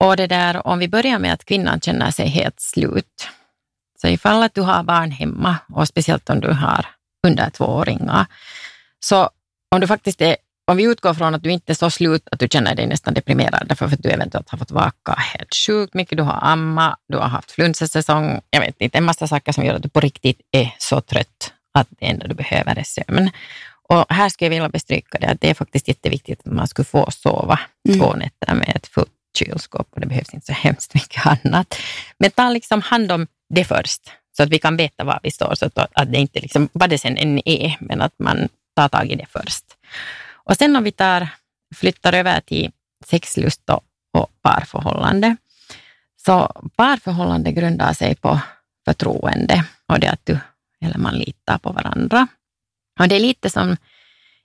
Och 0.00 0.16
det 0.16 0.26
där, 0.26 0.66
om 0.66 0.78
vi 0.78 0.88
börjar 0.88 1.18
med 1.18 1.32
att 1.32 1.44
kvinnan 1.44 1.80
känner 1.80 2.10
sig 2.10 2.28
helt 2.28 2.60
slut. 2.60 3.28
Så 4.00 4.08
ifall 4.08 4.42
att 4.42 4.54
du 4.54 4.60
har 4.60 4.82
barn 4.82 5.10
hemma 5.10 5.56
och 5.72 5.88
speciellt 5.88 6.30
om 6.30 6.40
du 6.40 6.52
har 6.52 6.86
under 7.26 7.50
tvååringar, 7.50 8.26
så 9.00 9.30
om 9.74 9.80
du 9.80 9.86
faktiskt 9.86 10.20
är 10.20 10.36
om 10.66 10.76
vi 10.76 10.84
utgår 10.84 11.14
från 11.14 11.34
att 11.34 11.42
du 11.42 11.50
inte 11.50 11.72
är 11.72 11.74
så 11.74 11.90
slut 11.90 12.28
att 12.30 12.40
du 12.40 12.48
känner 12.48 12.74
dig 12.74 12.86
nästan 12.86 13.14
deprimerad 13.14 13.68
därför 13.68 13.86
att 13.86 14.02
du 14.02 14.08
eventuellt 14.08 14.50
har 14.50 14.58
fått 14.58 14.70
vaka 14.70 15.12
helt 15.12 15.54
sjukt 15.54 15.94
mycket, 15.94 16.18
du 16.18 16.22
har 16.22 16.38
amma, 16.42 16.96
du 17.08 17.16
har 17.16 17.28
haft 17.28 17.50
flunsasäsong, 17.50 18.40
jag 18.50 18.60
vet 18.60 18.80
inte, 18.80 18.98
en 18.98 19.04
massa 19.04 19.26
saker 19.26 19.52
som 19.52 19.64
gör 19.64 19.74
att 19.74 19.82
du 19.82 19.88
på 19.88 20.00
riktigt 20.00 20.40
är 20.50 20.74
så 20.78 21.00
trött 21.00 21.52
att 21.74 21.88
det 21.90 22.06
enda 22.06 22.26
du 22.26 22.34
behöver 22.34 22.78
är 22.78 22.82
sömn. 22.82 23.30
Och 23.88 24.06
här 24.08 24.28
skulle 24.28 24.46
jag 24.46 24.50
vilja 24.50 24.68
bestryka 24.68 25.18
det 25.18 25.26
att 25.26 25.40
det 25.40 25.50
är 25.50 25.54
faktiskt 25.54 25.88
jätteviktigt 25.88 26.40
att 26.40 26.52
man 26.52 26.68
skulle 26.68 26.86
få 26.86 27.10
sova 27.10 27.60
mm. 27.88 28.00
två 28.00 28.12
nätter 28.12 28.54
med 28.54 28.72
ett 28.76 28.86
fullt 28.86 29.12
kylskåp 29.36 29.88
och 29.90 30.00
det 30.00 30.06
behövs 30.06 30.34
inte 30.34 30.46
så 30.46 30.52
hemskt 30.52 30.94
mycket 30.94 31.26
annat. 31.44 31.78
Men 32.18 32.30
ta 32.30 32.48
liksom 32.48 32.82
hand 32.82 33.12
om 33.12 33.26
det 33.48 33.64
först 33.64 34.10
så 34.36 34.42
att 34.42 34.48
vi 34.48 34.58
kan 34.58 34.76
veta 34.76 35.04
var 35.04 35.20
vi 35.22 35.30
står, 35.30 35.54
så 35.54 35.66
att, 35.66 35.78
att 35.78 36.12
det 36.12 36.18
inte 36.18 36.40
liksom, 36.40 36.68
vad 36.72 36.90
det 36.90 36.98
sen 36.98 37.16
än 37.16 37.48
är, 37.48 37.76
men 37.80 38.00
att 38.00 38.18
man 38.18 38.48
tar 38.76 38.88
tag 38.88 39.10
i 39.10 39.14
det 39.14 39.26
först. 39.28 39.64
Och 40.32 40.56
sen 40.56 40.76
om 40.76 40.84
vi 40.84 40.92
tar, 40.92 41.28
flyttar 41.74 42.12
över 42.12 42.40
till 42.40 42.70
sexlust 43.04 43.70
och, 43.70 43.84
och 44.12 44.30
parförhållande, 44.42 45.36
så 46.26 46.62
parförhållande 46.76 47.52
grundar 47.52 47.92
sig 47.92 48.14
på 48.14 48.40
förtroende 48.84 49.64
och 49.86 50.00
det 50.00 50.10
att 50.10 50.26
du 50.26 50.38
eller 50.80 50.98
man 50.98 51.14
litar 51.14 51.58
på 51.58 51.72
varandra. 51.72 52.28
Och 53.00 53.08
det 53.08 53.16
är 53.16 53.20
lite 53.20 53.50
som 53.50 53.76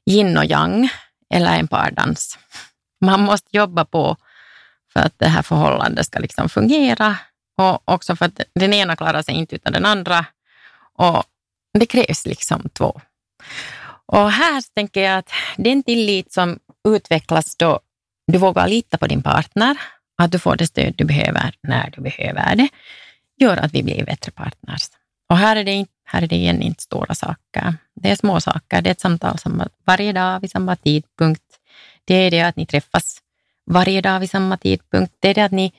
yin 0.05 0.37
och 0.37 0.45
yang 0.45 0.89
eller 1.29 1.59
en 1.59 1.67
pardans. 1.67 2.39
Man 3.01 3.21
måste 3.21 3.57
jobba 3.57 3.85
på 3.85 4.17
för 4.93 4.99
att 4.99 5.13
det 5.19 5.27
här 5.27 5.41
förhållandet 5.41 6.05
ska 6.05 6.19
liksom 6.19 6.49
fungera 6.49 7.17
och 7.57 7.93
också 7.93 8.15
för 8.15 8.25
att 8.25 8.41
den 8.55 8.73
ena 8.73 8.95
klarar 8.95 9.21
sig 9.21 9.35
inte 9.35 9.55
utan 9.55 9.73
den 9.73 9.85
andra. 9.85 10.25
Och 10.93 11.23
det 11.79 11.85
krävs 11.85 12.25
liksom 12.25 12.69
två. 12.73 13.01
Och 14.05 14.31
här 14.31 14.63
tänker 14.75 15.01
jag 15.01 15.17
att 15.17 15.29
den 15.57 15.83
tillit 15.83 16.33
som 16.33 16.59
utvecklas 16.87 17.55
då 17.55 17.79
du 18.27 18.37
vågar 18.37 18.67
lita 18.67 18.97
på 18.97 19.07
din 19.07 19.23
partner, 19.23 19.77
att 20.17 20.31
du 20.31 20.39
får 20.39 20.55
det 20.55 20.67
stöd 20.67 20.93
du 20.97 21.05
behöver 21.05 21.53
när 21.63 21.89
du 21.95 22.01
behöver 22.01 22.55
det, 22.55 22.69
gör 23.37 23.57
att 23.57 23.73
vi 23.73 23.83
blir 23.83 24.05
bättre 24.05 24.31
partners. 24.31 24.87
Och 25.29 25.37
här 25.37 25.55
är 25.55 25.63
det, 25.63 25.85
här 26.05 26.21
är 26.21 26.27
det 26.27 26.35
igen 26.35 26.61
inte 26.61 26.83
stora 26.83 27.15
saker. 27.15 27.75
Det 27.95 28.11
är 28.11 28.15
små 28.15 28.41
saker. 28.41 28.81
Det 28.81 28.89
är 28.89 28.91
ett 28.91 28.99
samtal 28.99 29.37
varje 29.85 30.13
dag 30.13 30.39
vid 30.39 30.51
samma 30.51 30.75
tidpunkt. 30.75 31.43
Det 32.05 32.15
är 32.15 32.31
det 32.31 32.41
att 32.41 32.55
ni 32.55 32.65
träffas 32.65 33.21
varje 33.69 34.01
dag 34.01 34.19
vid 34.19 34.29
samma 34.29 34.57
tidpunkt. 34.57 35.13
Det 35.19 35.29
är 35.29 35.33
det 35.33 35.45
att 35.45 35.51
ni, 35.51 35.73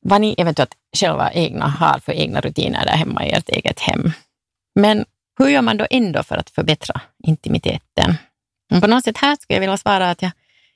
vad 0.00 0.20
ni 0.20 0.34
eventuellt 0.38 0.74
själva 0.96 1.32
egna 1.32 1.68
har 1.68 1.98
för 1.98 2.12
egna 2.12 2.40
rutiner 2.40 2.86
där 2.86 2.96
hemma 2.96 3.26
i 3.26 3.30
ert 3.30 3.48
eget 3.48 3.80
hem. 3.80 4.12
Men 4.74 5.04
hur 5.38 5.48
gör 5.48 5.62
man 5.62 5.76
då 5.76 5.86
ändå 5.90 6.22
för 6.22 6.36
att 6.36 6.50
förbättra 6.50 7.00
intimiteten? 7.24 8.14
Men 8.70 8.80
på 8.80 8.86
något 8.86 9.04
sätt 9.04 9.18
här 9.18 9.36
skulle 9.36 9.56
jag 9.56 9.60
vilja 9.60 9.76
svara 9.76 10.10
att 10.10 10.22
jag, 10.22 10.30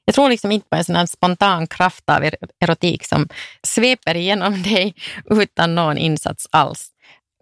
jag 0.05 0.15
tror 0.15 0.29
liksom 0.29 0.53
inte 0.53 0.69
på 0.69 0.77
en 0.77 0.85
sån 0.85 0.97
här 0.97 1.07
spontan 1.07 1.67
kraft 1.67 2.11
av 2.11 2.31
erotik 2.61 3.05
som 3.07 3.29
sveper 3.63 4.15
igenom 4.15 4.63
dig 4.63 4.95
utan 5.31 5.75
någon 5.75 5.99
insats 5.99 6.49
alls. 6.51 6.91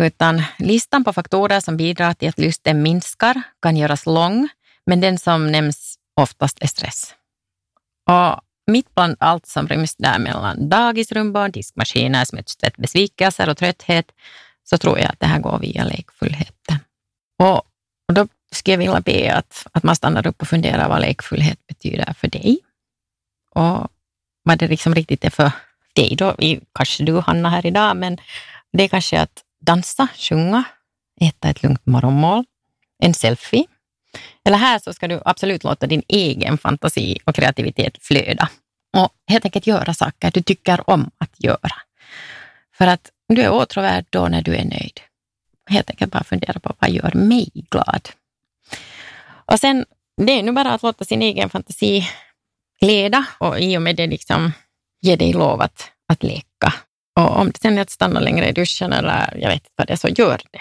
Utan 0.02 0.42
listan 0.58 1.04
på 1.04 1.12
faktorer 1.12 1.60
som 1.60 1.76
bidrar 1.76 2.14
till 2.14 2.28
att 2.28 2.38
lusten 2.38 2.82
minskar 2.82 3.42
kan 3.62 3.76
göras 3.76 4.06
lång, 4.06 4.48
men 4.86 5.00
den 5.00 5.18
som 5.18 5.52
nämns 5.52 5.96
oftast 6.20 6.62
är 6.62 6.66
stress. 6.66 7.14
Och 8.10 8.40
mitt 8.66 8.94
bland 8.94 9.16
allt 9.20 9.46
som 9.46 9.68
ryms 9.68 9.96
där 9.96 10.18
mellan 10.18 10.68
dagisrumbor, 10.68 11.48
diskmaskiner, 11.48 12.24
smutstvätt, 12.24 12.76
besvikelser 12.76 13.48
och 13.48 13.56
trötthet, 13.56 14.12
så 14.64 14.78
tror 14.78 14.98
jag 14.98 15.08
att 15.08 15.20
det 15.20 15.26
här 15.26 15.38
går 15.38 15.58
via 15.58 15.84
lekfullheten. 15.84 16.78
Och, 17.38 17.56
och 18.08 18.14
då 18.14 18.28
skulle 18.52 18.72
jag 18.72 18.78
vilja 18.78 19.00
be 19.00 19.34
att, 19.34 19.66
att 19.72 19.82
man 19.82 19.96
stannar 19.96 20.26
upp 20.26 20.42
och 20.42 20.48
funderar 20.48 20.88
vad 20.88 21.00
lekfullhet 21.00 21.66
betyder 21.66 22.12
för 22.12 22.28
dig. 22.28 22.58
Och 23.50 23.88
vad 24.42 24.58
det 24.58 24.68
liksom 24.68 24.94
riktigt 24.94 25.24
är 25.24 25.30
för 25.30 25.52
dig 25.94 26.16
då, 26.16 26.36
kanske 26.74 27.04
du 27.04 27.20
Hanna 27.20 27.50
här 27.50 27.66
idag, 27.66 27.96
men 27.96 28.18
det 28.72 28.84
är 28.84 28.88
kanske 28.88 29.20
att 29.20 29.42
dansa, 29.60 30.08
sjunga, 30.16 30.64
äta 31.20 31.48
ett 31.48 31.62
lugnt 31.62 31.86
morgonmål, 31.86 32.44
en 32.98 33.14
selfie. 33.14 33.66
Eller 34.44 34.56
här 34.56 34.78
så 34.78 34.92
ska 34.92 35.08
du 35.08 35.20
absolut 35.24 35.64
låta 35.64 35.86
din 35.86 36.02
egen 36.08 36.58
fantasi 36.58 37.18
och 37.24 37.34
kreativitet 37.34 37.98
flöda 38.00 38.48
och 38.96 39.08
helt 39.26 39.44
enkelt 39.44 39.66
göra 39.66 39.94
saker 39.94 40.30
du 40.30 40.42
tycker 40.42 40.90
om 40.90 41.10
att 41.18 41.34
göra. 41.38 41.72
För 42.74 42.86
att 42.86 43.10
du 43.28 43.42
är 43.42 43.50
åtråvärd 43.50 44.06
då 44.10 44.28
när 44.28 44.42
du 44.42 44.54
är 44.54 44.64
nöjd. 44.64 45.00
Helt 45.70 45.90
enkelt 45.90 46.12
bara 46.12 46.24
fundera 46.24 46.60
på 46.60 46.74
vad 46.78 46.90
gör 46.90 47.12
mig 47.14 47.50
glad? 47.70 48.08
Och 49.24 49.60
sen, 49.60 49.84
det 50.16 50.32
är 50.32 50.42
nu 50.42 50.52
bara 50.52 50.72
att 50.72 50.82
låta 50.82 51.04
sin 51.04 51.22
egen 51.22 51.50
fantasi 51.50 52.08
leda 52.80 53.26
och 53.38 53.60
i 53.60 53.78
och 53.78 53.82
med 53.82 53.96
det 53.96 54.06
liksom 54.06 54.52
ge 55.00 55.16
dig 55.16 55.32
lov 55.32 55.60
att, 55.60 55.90
att 56.08 56.22
leka. 56.22 56.74
Och 57.20 57.36
om 57.36 57.50
det 57.50 57.58
sen 57.60 57.78
är 57.78 57.82
att 57.82 57.90
stanna 57.90 58.20
längre 58.20 58.48
i 58.48 58.52
duschen 58.52 58.92
eller 58.92 59.38
jag 59.40 59.48
vet 59.48 59.54
inte 59.54 59.70
vad 59.76 59.86
det 59.86 59.92
är, 59.92 59.96
så 59.96 60.08
gör 60.08 60.40
det. 60.50 60.60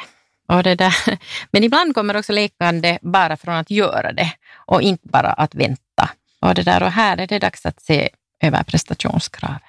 Och 0.51 0.63
det 0.63 0.75
där. 0.75 0.95
Men 1.51 1.63
ibland 1.63 1.95
kommer 1.95 2.17
också 2.17 2.33
lekande 2.33 2.99
bara 3.01 3.37
från 3.37 3.55
att 3.55 3.71
göra 3.71 4.11
det 4.11 4.33
och 4.55 4.81
inte 4.81 5.07
bara 5.07 5.33
att 5.33 5.55
vänta. 5.55 6.09
Och, 6.41 6.55
det 6.55 6.63
där, 6.63 6.83
och 6.83 6.91
här 6.91 7.17
är 7.17 7.27
det 7.27 7.39
dags 7.39 7.65
att 7.65 7.81
se 7.81 8.09
över 8.43 8.63
prestationskraven. 8.63 9.59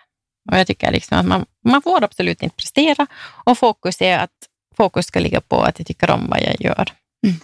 Och 0.51 0.59
jag 0.59 0.67
tycker 0.67 0.91
liksom 0.91 1.19
att 1.19 1.27
man, 1.27 1.47
man 1.65 1.83
får 1.83 2.05
absolut 2.05 2.43
inte 2.43 2.57
prestera 2.57 3.07
och 3.45 3.59
fokus 3.59 4.03
är 4.03 4.19
att 4.19 4.49
fokus 4.77 5.07
ska 5.07 5.21
ligga 5.21 5.41
på 5.41 5.63
att 5.63 5.79
jag 5.79 5.87
tycker 5.87 6.11
om 6.11 6.27
vad 6.29 6.41
jag 6.41 6.61
gör. 6.61 6.89
Mm. 7.27 7.41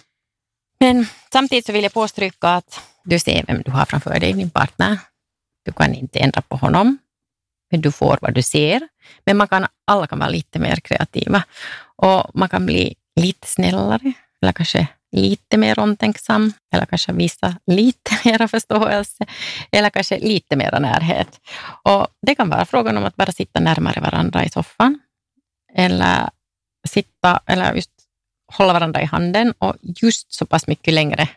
Men 0.79 1.05
samtidigt 1.31 1.65
så 1.65 1.71
vill 1.71 1.83
jag 1.83 1.93
påstryka 1.93 2.47
att 2.47 2.81
du 3.03 3.19
ser 3.19 3.43
vem 3.47 3.61
du 3.61 3.71
har 3.71 3.85
framför 3.85 4.19
dig, 4.19 4.33
din 4.33 4.49
partner. 4.49 4.99
Du 5.65 5.71
kan 5.71 5.93
inte 5.93 6.19
ändra 6.19 6.41
på 6.41 6.55
honom, 6.55 6.97
men 7.71 7.81
du 7.81 7.91
får 7.91 8.17
vad 8.21 8.33
du 8.33 8.41
ser. 8.41 8.87
Men 9.25 9.37
man 9.37 9.47
kan, 9.47 9.67
alla 9.87 10.07
kan 10.07 10.19
vara 10.19 10.29
lite 10.29 10.59
mer 10.59 10.75
kreativa 10.75 11.43
och 11.95 12.31
man 12.33 12.49
kan 12.49 12.65
bli 12.65 12.95
lite 13.21 13.47
snällare 13.47 14.13
eller 14.41 14.53
kanske 14.53 14.87
lite 15.11 15.57
mer 15.57 15.79
omtänksam 15.79 16.53
eller 16.73 16.85
kanske 16.85 17.13
visa 17.13 17.55
lite 17.65 18.11
mera 18.25 18.47
förståelse 18.47 19.25
eller 19.71 19.89
kanske 19.89 20.19
lite 20.19 20.55
mera 20.55 20.79
närhet. 20.79 21.39
Och 21.83 22.07
det 22.21 22.35
kan 22.35 22.49
vara 22.49 22.65
frågan 22.65 22.97
om 22.97 23.05
att 23.05 23.15
bara 23.15 23.31
sitta 23.31 23.59
närmare 23.59 24.01
varandra 24.01 24.45
i 24.45 24.49
soffan 24.49 24.99
eller 25.73 26.29
sitta 26.87 27.39
eller 27.45 27.73
just 27.73 27.91
hålla 28.53 28.73
varandra 28.73 29.01
i 29.01 29.05
handen 29.05 29.53
och 29.57 29.75
just 29.81 30.33
så 30.33 30.45
pass 30.45 30.67
mycket 30.67 30.93
längre 30.93 31.29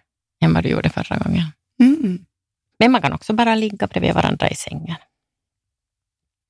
än 0.44 0.54
vad 0.54 0.62
du 0.62 0.68
gjorde 0.68 0.90
förra 0.90 1.16
gången. 1.16 1.52
Mm. 1.80 2.24
Men 2.78 2.92
man 2.92 3.02
kan 3.02 3.12
också 3.12 3.32
bara 3.32 3.54
ligga 3.54 3.86
bredvid 3.86 4.14
varandra 4.14 4.48
i 4.48 4.54
sängen. 4.54 4.96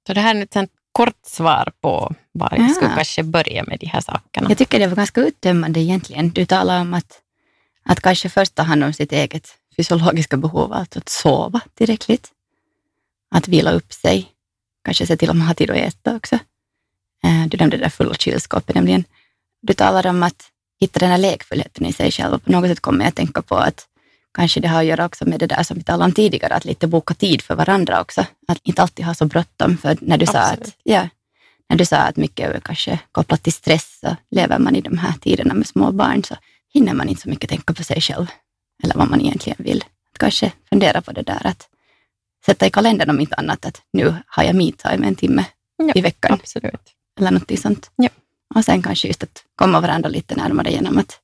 Så 0.07 0.13
det 0.13 0.21
här 0.21 0.35
är 0.35 0.43
ett 0.43 0.53
kort 0.93 1.27
svar 1.27 1.73
på 1.81 2.15
var 2.33 2.55
jag 2.57 2.71
skulle 2.71 2.95
kanske 2.95 3.23
börja 3.23 3.65
med 3.65 3.81
de 3.81 3.87
här 3.87 4.01
sakerna. 4.01 4.49
Jag 4.49 4.59
tycker 4.59 4.79
det 4.79 4.87
var 4.87 4.97
ganska 4.97 5.21
uttömmande 5.21 5.81
egentligen. 5.81 6.31
Du 6.31 6.47
talar 6.47 6.81
om 6.81 6.95
att, 6.95 7.21
att 7.85 8.01
kanske 8.01 8.29
först 8.29 8.55
ta 8.55 8.63
hand 8.63 8.85
om 8.85 8.93
sitt 8.93 9.13
eget 9.13 9.49
fysiologiska 9.77 10.37
behov, 10.37 10.73
alltså 10.73 10.99
att 10.99 11.09
sova 11.09 11.61
tillräckligt, 11.75 12.29
att 13.31 13.49
vila 13.49 13.73
upp 13.73 13.93
sig, 13.93 14.29
kanske 14.85 15.07
se 15.07 15.17
till 15.17 15.31
att 15.31 15.37
man 15.37 15.47
har 15.47 15.55
tid 15.55 15.71
att 15.71 15.77
äta 15.77 16.17
också. 16.17 16.35
Eh, 17.25 17.47
du 17.49 17.57
nämnde 17.57 17.77
det 17.77 17.83
där 17.83 17.91
fulla 17.91 18.15
kylskåpet 18.15 18.75
nämligen. 18.75 19.05
Du 19.63 19.75
talar 19.75 20.07
om 20.07 20.23
att 20.23 20.43
hitta 20.81 20.99
den 20.99 21.11
här 21.11 21.19
lekfullheten 21.19 21.87
i 21.87 21.93
sig 21.93 22.11
själv 22.11 22.35
och 22.35 22.45
på 22.45 22.53
något 22.53 22.71
sätt 22.71 22.81
kommer 22.81 23.05
jag 23.05 23.09
att 23.09 23.17
tänka 23.17 23.43
på 23.43 23.57
att 23.57 23.87
kanske 24.35 24.61
det 24.61 24.69
har 24.69 24.81
att 24.81 24.87
göra 24.87 25.05
också 25.05 25.29
med 25.29 25.41
det 25.41 25.47
där 25.47 25.63
som 25.63 25.79
vi 25.79 25.85
talade 25.85 26.05
om 26.05 26.13
tidigare, 26.13 26.55
att 26.55 26.65
lite 26.65 26.87
boka 26.87 27.15
tid 27.15 27.43
för 27.43 27.55
varandra 27.55 28.01
också. 28.01 28.27
Att 28.49 28.59
inte 28.63 28.83
alltid 28.83 29.05
ha 29.05 29.15
så 29.15 29.25
bråttom. 29.25 29.79
För 29.79 29.97
när 30.01 30.19
du, 30.19 30.27
sa 30.27 30.39
att, 30.39 30.77
ja, 30.83 31.09
när 31.69 31.77
du 31.77 31.85
sa 31.85 31.97
att 31.97 32.17
mycket 32.17 32.55
är 32.55 32.61
kanske 32.61 32.99
kopplat 33.13 33.43
till 33.43 33.53
stress, 33.53 33.99
så 34.01 34.17
lever 34.31 34.59
man 34.59 34.77
i 34.77 34.81
de 34.81 34.99
här 34.99 35.13
tiderna 35.21 35.55
med 35.55 35.67
små 35.67 35.93
barn 35.93 36.25
så 36.25 36.37
hinner 36.75 36.95
man 36.95 37.09
inte 37.09 37.23
så 37.23 37.29
mycket 37.29 37.51
tänka 37.51 37.75
på 37.75 37.85
sig 37.85 38.01
själv 38.01 38.27
eller 38.83 38.95
vad 38.95 39.11
man 39.11 39.21
egentligen 39.21 39.59
vill. 39.65 39.85
Att 40.13 40.19
kanske 40.19 40.53
fundera 40.69 41.03
på 41.03 41.13
det 41.13 41.23
där 41.23 41.47
att 41.47 41.69
sätta 42.47 42.67
i 42.67 42.71
kalendern 42.71 43.11
om 43.11 43.21
inte 43.21 43.35
annat 43.35 43.67
att 43.67 43.83
nu 43.93 44.15
har 44.27 44.43
jag 44.43 44.55
me-time 44.57 45.07
en 45.07 45.15
timme 45.15 45.45
ja, 45.77 45.93
i 45.95 46.01
veckan. 46.01 46.33
Absolut. 46.33 46.95
Eller 47.21 47.31
något 47.31 47.59
sånt. 47.59 47.91
Ja. 47.97 48.09
Och 48.55 48.65
sen 48.65 48.83
kanske 48.83 49.09
just 49.09 49.23
att 49.23 49.45
komma 49.55 49.81
varandra 49.81 50.09
lite 50.09 50.35
närmare 50.35 50.71
genom 50.71 50.99
att 50.99 51.21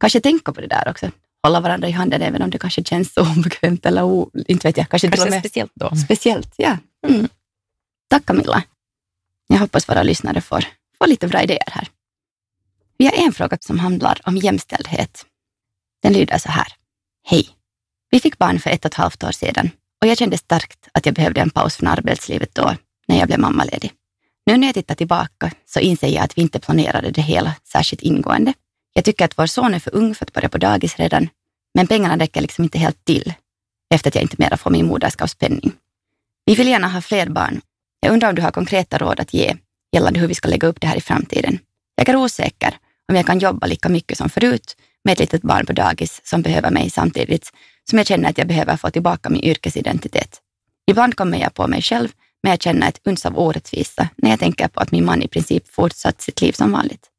kanske 0.00 0.20
tänka 0.20 0.52
på 0.52 0.60
det 0.60 0.66
där 0.66 0.88
också 0.88 1.10
hålla 1.44 1.60
varandra 1.60 1.88
i 1.88 1.90
handen 1.90 2.22
även 2.22 2.42
om 2.42 2.50
det 2.50 2.58
kanske 2.58 2.84
känns 2.84 3.14
så 3.14 3.20
obekvämt 3.36 3.86
eller 3.86 4.02
o, 4.02 4.30
inte 4.46 4.68
vet 4.68 4.76
jag. 4.76 4.88
Kanske, 4.88 5.08
kanske 5.08 5.30
med, 5.30 5.40
speciellt 5.40 5.72
då. 5.74 5.96
Speciellt, 6.04 6.54
ja. 6.56 6.78
Mm. 7.06 7.28
Tack 8.08 8.26
Camilla. 8.26 8.62
Jag 9.46 9.58
hoppas 9.58 9.88
våra 9.88 10.02
lyssnare 10.02 10.40
får, 10.40 10.64
får 10.98 11.06
lite 11.06 11.28
bra 11.28 11.42
idéer 11.42 11.70
här. 11.70 11.88
Vi 12.98 13.04
har 13.06 13.12
en 13.12 13.32
fråga 13.32 13.58
som 13.60 13.78
handlar 13.78 14.20
om 14.24 14.36
jämställdhet. 14.36 15.26
Den 16.02 16.12
lyder 16.12 16.38
så 16.38 16.48
här. 16.48 16.66
Hej. 17.26 17.48
Vi 18.10 18.20
fick 18.20 18.38
barn 18.38 18.58
för 18.58 18.70
ett 18.70 18.84
och 18.84 18.90
ett 18.90 18.94
halvt 18.94 19.24
år 19.24 19.32
sedan 19.32 19.70
och 20.00 20.06
jag 20.06 20.18
kände 20.18 20.38
starkt 20.38 20.88
att 20.92 21.06
jag 21.06 21.14
behövde 21.14 21.40
en 21.40 21.50
paus 21.50 21.76
från 21.76 21.88
arbetslivet 21.88 22.54
då, 22.54 22.76
när 23.08 23.18
jag 23.18 23.26
blev 23.26 23.40
mammaledig. 23.40 23.92
Nu 24.46 24.56
när 24.56 24.68
jag 24.68 24.74
tittar 24.74 24.94
tillbaka 24.94 25.50
så 25.66 25.80
inser 25.80 26.08
jag 26.08 26.24
att 26.24 26.38
vi 26.38 26.42
inte 26.42 26.60
planerade 26.60 27.10
det 27.10 27.22
hela 27.22 27.54
särskilt 27.72 28.02
ingående 28.02 28.52
jag 28.94 29.04
tycker 29.04 29.24
att 29.24 29.38
vår 29.38 29.46
son 29.46 29.74
är 29.74 29.78
för 29.78 29.94
ung 29.94 30.14
för 30.14 30.24
att 30.24 30.32
börja 30.32 30.48
på 30.48 30.58
dagis 30.58 30.96
redan, 30.96 31.28
men 31.74 31.86
pengarna 31.86 32.16
räcker 32.16 32.40
liksom 32.40 32.64
inte 32.64 32.78
helt 32.78 33.04
till 33.04 33.34
efter 33.94 34.10
att 34.10 34.14
jag 34.14 34.22
inte 34.22 34.36
mera 34.38 34.56
får 34.56 34.70
min 34.70 34.86
moderskapspenning. 34.86 35.72
Vi 36.46 36.54
vill 36.54 36.68
gärna 36.68 36.88
ha 36.88 37.00
fler 37.00 37.28
barn. 37.28 37.60
Jag 38.00 38.12
undrar 38.12 38.28
om 38.28 38.34
du 38.34 38.42
har 38.42 38.50
konkreta 38.50 38.98
råd 38.98 39.20
att 39.20 39.34
ge 39.34 39.56
gällande 39.94 40.20
hur 40.20 40.28
vi 40.28 40.34
ska 40.34 40.48
lägga 40.48 40.68
upp 40.68 40.80
det 40.80 40.86
här 40.86 40.96
i 40.96 41.00
framtiden. 41.00 41.58
Jag 41.96 42.08
är 42.08 42.16
osäker 42.16 42.76
om 43.08 43.16
jag 43.16 43.26
kan 43.26 43.38
jobba 43.38 43.66
lika 43.66 43.88
mycket 43.88 44.18
som 44.18 44.30
förut 44.30 44.76
med 45.04 45.12
ett 45.12 45.18
litet 45.18 45.42
barn 45.42 45.66
på 45.66 45.72
dagis 45.72 46.20
som 46.24 46.42
behöver 46.42 46.70
mig 46.70 46.90
samtidigt 46.90 47.52
som 47.90 47.98
jag 47.98 48.06
känner 48.06 48.30
att 48.30 48.38
jag 48.38 48.46
behöver 48.46 48.76
få 48.76 48.90
tillbaka 48.90 49.30
min 49.30 49.44
yrkesidentitet. 49.44 50.40
Ibland 50.90 51.16
kommer 51.16 51.38
jag 51.38 51.54
på 51.54 51.66
mig 51.66 51.82
själv, 51.82 52.08
men 52.42 52.50
jag 52.50 52.62
känner 52.62 52.88
ett 52.88 53.00
uns 53.04 53.26
av 53.26 53.38
orättvisa 53.38 54.08
när 54.16 54.30
jag 54.30 54.40
tänker 54.40 54.68
på 54.68 54.80
att 54.80 54.92
min 54.92 55.04
man 55.04 55.22
i 55.22 55.28
princip 55.28 55.68
fortsatt 55.68 56.22
sitt 56.22 56.40
liv 56.40 56.52
som 56.52 56.72
vanligt. 56.72 57.10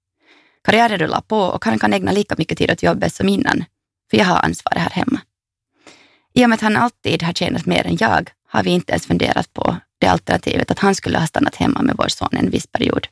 Karriären 0.66 0.98
rullar 0.98 1.22
på 1.22 1.40
och 1.40 1.66
han 1.66 1.80
kan 1.80 1.94
ägna 1.94 2.12
lika 2.12 2.36
mycket 2.38 2.58
tid 2.58 2.72
åt 2.72 2.84
jobbet 2.84 3.14
som 3.14 3.30
innan, 3.30 3.66
för 4.10 4.18
jag 4.18 4.26
har 4.26 4.40
ansvaret 4.40 4.82
här 4.82 4.90
hemma. 4.90 5.22
I 6.34 6.46
och 6.46 6.50
med 6.50 6.56
att 6.56 6.62
han 6.62 6.78
alltid 6.78 7.24
har 7.24 7.34
tjänat 7.34 7.66
mer 7.66 7.88
än 7.88 7.98
jag 8.00 8.30
har 8.48 8.64
vi 8.64 8.70
inte 8.70 8.92
ens 8.92 9.08
funderat 9.08 9.54
på 9.54 9.78
det 10.00 10.08
alternativet 10.08 10.72
att 10.72 10.80
han 10.80 10.96
skulle 10.96 11.20
ha 11.20 11.28
stannat 11.28 11.56
hemma 11.56 11.82
med 11.82 11.96
vår 11.98 12.08
son 12.08 12.30
en 12.32 12.50
viss 12.50 12.68
period. 12.68 13.08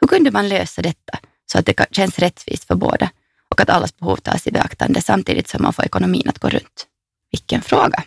Hur 0.00 0.08
kunde 0.08 0.30
man 0.30 0.48
lösa 0.48 0.82
detta 0.82 1.18
så 1.46 1.58
att 1.58 1.66
det 1.66 1.86
känns 1.90 2.18
rättvist 2.18 2.64
för 2.64 2.74
båda 2.74 3.10
och 3.48 3.60
att 3.60 3.70
allas 3.70 3.96
behov 3.96 4.16
tas 4.16 4.46
i 4.46 4.50
beaktande 4.50 5.02
samtidigt 5.02 5.48
som 5.48 5.62
man 5.62 5.72
får 5.72 5.84
ekonomin 5.84 6.28
att 6.28 6.38
gå 6.38 6.48
runt? 6.48 6.86
Vilken 7.30 7.62
fråga! 7.62 8.04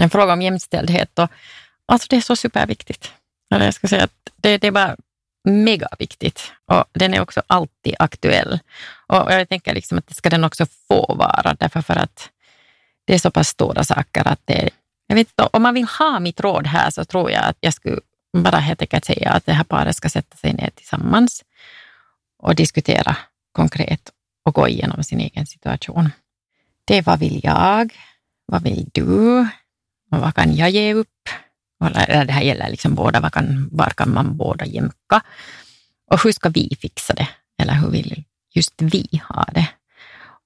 En 0.00 0.10
fråga 0.10 0.32
om 0.32 0.42
jämställdhet 0.42 1.18
och 1.18 1.28
alltså 1.86 2.06
det 2.10 2.16
är 2.16 2.20
så 2.20 2.36
superviktigt. 2.36 3.12
Eller 3.54 3.64
jag 3.64 3.74
ska 3.74 3.88
säga 3.88 4.04
att 4.04 4.30
det, 4.36 4.58
det 4.58 4.66
är 4.66 4.70
bara 4.72 4.96
megaviktigt 5.48 6.52
och 6.66 6.84
den 6.92 7.14
är 7.14 7.20
också 7.20 7.42
alltid 7.46 7.94
aktuell. 7.98 8.58
Och 9.06 9.32
jag 9.32 9.48
tänker 9.48 9.74
liksom 9.74 9.98
att 9.98 10.06
det 10.06 10.14
ska 10.14 10.30
den 10.30 10.44
också 10.44 10.66
få 10.88 11.14
vara, 11.14 11.56
därför 11.60 11.82
för 11.82 11.96
att 11.96 12.30
det 13.04 13.14
är 13.14 13.18
så 13.18 13.30
pass 13.30 13.48
stora 13.48 13.84
saker 13.84 14.28
att 14.28 14.40
det 14.44 14.70
jag 15.08 15.16
vet 15.16 15.28
inte, 15.28 15.48
om 15.52 15.62
man 15.62 15.74
vill 15.74 15.84
ha 15.84 16.20
mitt 16.20 16.40
råd 16.40 16.66
här 16.66 16.90
så 16.90 17.04
tror 17.04 17.30
jag 17.30 17.44
att 17.44 17.56
jag 17.60 17.74
skulle 17.74 18.00
bara 18.36 18.56
helt 18.56 18.82
enkelt 18.82 19.04
säga 19.04 19.30
att 19.30 19.46
det 19.46 19.52
här 19.52 19.64
paret 19.64 19.96
ska 19.96 20.08
sätta 20.08 20.36
sig 20.36 20.52
ner 20.52 20.70
tillsammans 20.74 21.44
och 22.38 22.54
diskutera 22.54 23.16
konkret 23.52 24.10
och 24.44 24.54
gå 24.54 24.68
igenom 24.68 25.04
sin 25.04 25.20
egen 25.20 25.46
situation. 25.46 26.10
Det 26.84 26.98
är 26.98 27.02
vad 27.02 27.18
vill 27.18 27.40
jag? 27.44 27.94
Vad 28.46 28.62
vill 28.62 28.90
du? 28.92 29.40
Och 30.10 30.20
vad 30.20 30.34
kan 30.34 30.56
jag 30.56 30.70
ge 30.70 30.94
upp? 30.94 31.08
Det 31.78 32.32
här 32.32 32.42
gäller 32.42 32.70
liksom 32.70 32.94
båda, 32.94 33.20
var 33.20 33.30
kan, 33.30 33.68
var 33.72 33.90
kan 33.90 34.14
man 34.14 34.36
båda 34.36 34.66
jämka? 34.66 35.20
Och 36.10 36.22
hur 36.22 36.32
ska 36.32 36.48
vi 36.48 36.76
fixa 36.80 37.14
det? 37.14 37.28
Eller 37.62 37.74
hur 37.74 37.90
vill 37.90 38.24
just 38.54 38.74
vi 38.78 39.20
har 39.22 39.50
det. 39.54 39.68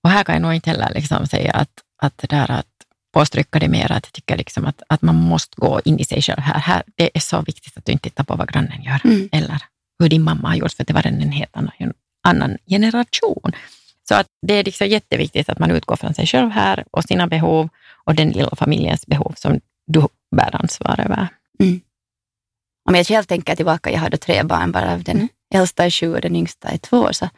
Och 0.05 0.11
här 0.11 0.25
kan 0.25 0.35
jag 0.35 0.43
nog 0.43 0.55
inte 0.55 0.71
heller 0.71 0.93
liksom 0.95 1.27
säga 1.27 1.53
att, 1.53 1.71
att 2.03 2.19
det 2.19 2.27
där 2.27 2.51
att 2.51 2.67
påstrycka 3.13 3.59
det 3.59 3.69
mer, 3.69 3.93
att 3.93 4.07
jag 4.07 4.13
tycker 4.13 4.37
liksom 4.37 4.67
att, 4.67 4.83
att 4.89 5.03
man 5.03 5.15
måste 5.15 5.61
gå 5.61 5.81
in 5.85 5.99
i 5.99 6.05
sig 6.05 6.23
själv 6.23 6.41
här. 6.41 6.59
här. 6.59 6.83
Det 6.97 7.11
är 7.15 7.21
så 7.21 7.43
viktigt 7.43 7.77
att 7.77 7.85
du 7.85 7.93
inte 7.93 8.11
tittar 8.11 8.25
på 8.25 8.37
vad 8.37 8.53
grannen 8.53 8.83
gör 8.83 9.01
mm. 9.05 9.29
eller 9.33 9.63
hur 9.99 10.09
din 10.09 10.23
mamma 10.23 10.49
har 10.49 10.57
gjort, 10.57 10.73
för 10.73 10.85
det 10.85 10.93
var 10.93 11.07
en 11.07 11.33
helt 11.33 11.57
annan, 11.57 11.93
annan 12.23 12.59
generation. 12.67 13.53
Så 14.09 14.15
att 14.15 14.27
det 14.47 14.55
är 14.55 14.65
liksom 14.65 14.87
jätteviktigt 14.87 15.49
att 15.49 15.59
man 15.59 15.71
utgår 15.71 15.97
från 15.97 16.15
sig 16.15 16.27
själv 16.27 16.51
här 16.51 16.85
och 16.91 17.05
sina 17.05 17.27
behov 17.27 17.69
och 18.05 18.15
den 18.15 18.31
lilla 18.31 18.57
familjens 18.57 19.07
behov 19.07 19.35
som 19.37 19.61
du 19.87 20.09
bär 20.37 20.57
ansvar 20.63 21.01
över. 21.01 21.29
Mm. 21.61 21.81
Om 22.89 22.95
jag 22.95 23.07
själv 23.07 23.25
tänker 23.25 23.57
tillbaka, 23.57 23.91
jag 23.91 24.01
har 24.01 24.11
då 24.11 24.17
tre 24.17 24.43
barn, 24.43 24.73
bara 24.73 24.97
den 24.97 25.17
mm. 25.17 25.29
äldsta 25.55 25.85
är 25.85 25.91
sju 25.91 26.15
och 26.15 26.21
den 26.21 26.37
yngsta 26.37 26.69
är 26.69 26.79
två, 26.79 27.13
så 27.13 27.29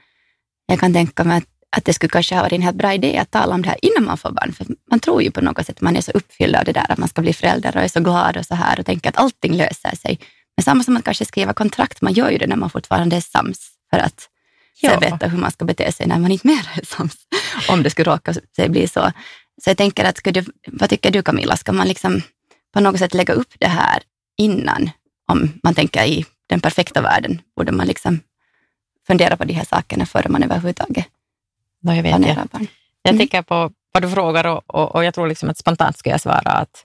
jag 0.67 0.81
kan 0.81 0.93
tänka 0.93 1.25
mig 1.25 1.39
att, 1.39 1.49
att 1.77 1.85
det 1.85 1.95
skulle 1.95 2.11
kanske 2.11 2.35
ha 2.35 2.43
varit 2.43 2.53
en 2.53 2.63
helt 2.63 2.77
bra 2.77 2.95
idé 2.95 3.19
att 3.19 3.31
tala 3.31 3.55
om 3.55 3.63
det 3.63 3.69
här 3.69 3.79
innan 3.83 4.05
man 4.05 4.19
får 4.19 4.31
barn, 4.31 4.53
för 4.53 4.67
man 4.91 5.01
tror 5.01 5.23
ju 5.23 5.31
på 5.31 5.41
något 5.41 5.67
sätt, 5.67 5.81
man 5.81 5.97
är 5.97 6.01
så 6.01 6.11
uppfylld 6.11 6.57
av 6.57 6.65
det 6.65 6.73
där 6.73 6.87
att 6.89 6.99
man 6.99 7.09
ska 7.09 7.23
bli 7.23 7.33
förälder 7.33 7.77
och 7.77 7.83
är 7.83 7.89
så 7.89 8.01
glad 8.01 8.37
och 8.37 8.47
så 8.47 8.55
här 8.55 8.81
och 8.81 8.87
tänker 8.87 9.09
att 9.09 9.17
allting 9.17 9.57
löser 9.57 9.97
sig. 9.97 10.19
Men 10.57 10.65
samma 10.65 10.85
som 10.85 10.97
att 10.97 11.05
kanske 11.05 11.25
skriva 11.25 11.53
kontrakt, 11.53 12.03
man 12.03 12.13
gör 12.13 12.31
ju 12.31 12.39
det 12.39 12.47
när 12.47 12.57
man 12.57 12.71
fortfarande 12.71 13.17
är 13.17 13.21
sams 13.21 13.71
för 13.91 13.99
att 13.99 14.29
ja. 14.81 14.91
sen 14.91 15.01
veta 15.01 15.27
hur 15.27 15.39
man 15.39 15.51
ska 15.51 15.65
bete 15.65 15.93
sig 15.93 16.07
när 16.07 16.19
man 16.19 16.31
inte 16.31 16.47
mer 16.47 16.71
är 16.75 16.85
sams, 16.85 17.17
om 17.69 17.83
det 17.83 17.91
skulle 17.91 18.13
råka 18.13 18.35
sig 18.35 18.69
bli 18.69 18.89
så. 18.89 19.13
Så 19.63 19.71
jag 19.71 19.77
tänker 19.77 20.05
att, 20.05 20.21
du, 20.25 20.45
vad 20.67 20.91
tycker 20.91 21.11
du 21.11 21.23
Camilla, 21.23 21.57
ska 21.57 21.73
man 21.73 21.89
liksom 21.89 22.23
på 22.75 22.81
något 22.81 22.99
sätt 22.99 23.15
lägga 23.15 23.35
upp 23.35 23.55
det 23.59 23.69
här 23.69 24.03
innan? 24.37 24.91
Om 25.33 25.53
man 25.63 25.75
tänker 25.75 26.05
i 26.05 26.25
den 26.47 26.61
perfekta 26.61 27.01
världen, 27.01 27.41
borde 27.57 27.73
man 27.73 27.87
liksom 27.87 28.21
fundera 29.07 29.37
på 29.37 29.45
de 29.45 29.53
här 29.53 29.65
sakerna 29.65 30.07
före 30.07 30.29
man 30.29 30.43
överhuvudtaget 30.43 31.07
no, 31.83 31.93
jag 31.93 32.03
vet 32.03 32.13
planerar 32.13 32.37
jag. 32.37 32.49
barn? 32.49 32.67
Jag 33.03 33.11
mm. 33.11 33.19
tänker 33.19 33.43
på 33.43 33.73
vad 33.93 34.03
du 34.03 34.11
frågar 34.11 34.47
och, 34.47 34.63
och, 34.67 34.95
och 34.95 35.05
jag 35.05 35.15
tror 35.15 35.29
liksom 35.29 35.51
att 35.51 35.59
spontant 35.59 35.99
ska 35.99 36.11
jag 36.11 36.21
svara 36.21 36.51
att 36.51 36.85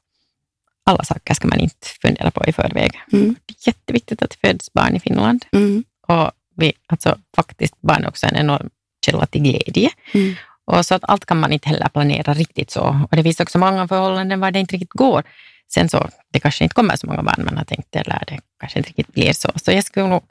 alla 0.83 1.03
saker 1.03 1.33
ska 1.33 1.47
man 1.47 1.59
inte 1.59 1.87
fundera 2.01 2.31
på 2.31 2.45
i 2.45 2.53
förväg. 2.53 2.91
Mm. 3.11 3.35
Det 3.45 3.53
är 3.53 3.67
jätteviktigt 3.67 4.21
att 4.21 4.29
det 4.29 4.47
föds 4.47 4.73
barn 4.73 4.95
i 4.95 4.99
Finland. 4.99 5.45
Mm. 5.51 5.83
Och 6.07 6.31
vi, 6.55 6.73
alltså, 6.87 7.17
faktiskt 7.35 7.81
barn 7.81 8.03
är 8.03 8.07
också 8.07 8.27
en 8.27 8.35
enorm 8.35 8.69
källa 9.05 9.25
till 9.25 9.41
glädje. 9.41 9.89
Mm. 10.13 10.35
Och 10.65 10.85
så 10.85 10.95
att 10.95 11.03
allt 11.03 11.25
kan 11.25 11.39
man 11.39 11.53
inte 11.53 11.69
heller 11.69 11.89
planera 11.89 12.33
riktigt 12.33 12.71
så. 12.71 13.07
Och 13.11 13.15
det 13.17 13.23
finns 13.23 13.39
också 13.39 13.57
många 13.57 13.87
förhållanden 13.87 14.39
var 14.39 14.51
det 14.51 14.59
inte 14.59 14.75
riktigt 14.75 14.93
går. 14.93 15.23
Sen 15.73 15.89
så, 15.89 16.09
det 16.31 16.39
kanske 16.39 16.63
inte 16.63 16.73
kommer 16.73 16.95
så 16.95 17.07
många 17.07 17.23
barn 17.23 17.45
man 17.45 17.57
har 17.57 17.65
tänkt, 17.65 17.95
eller 17.95 18.23
det 18.27 18.39
kanske 18.59 18.79
inte 18.79 18.89
riktigt 18.89 19.13
blir 19.13 19.33
så. 19.33 19.51
Så 19.55 19.71
jag 19.71 19.83
skulle 19.83 20.07
nog, 20.07 20.23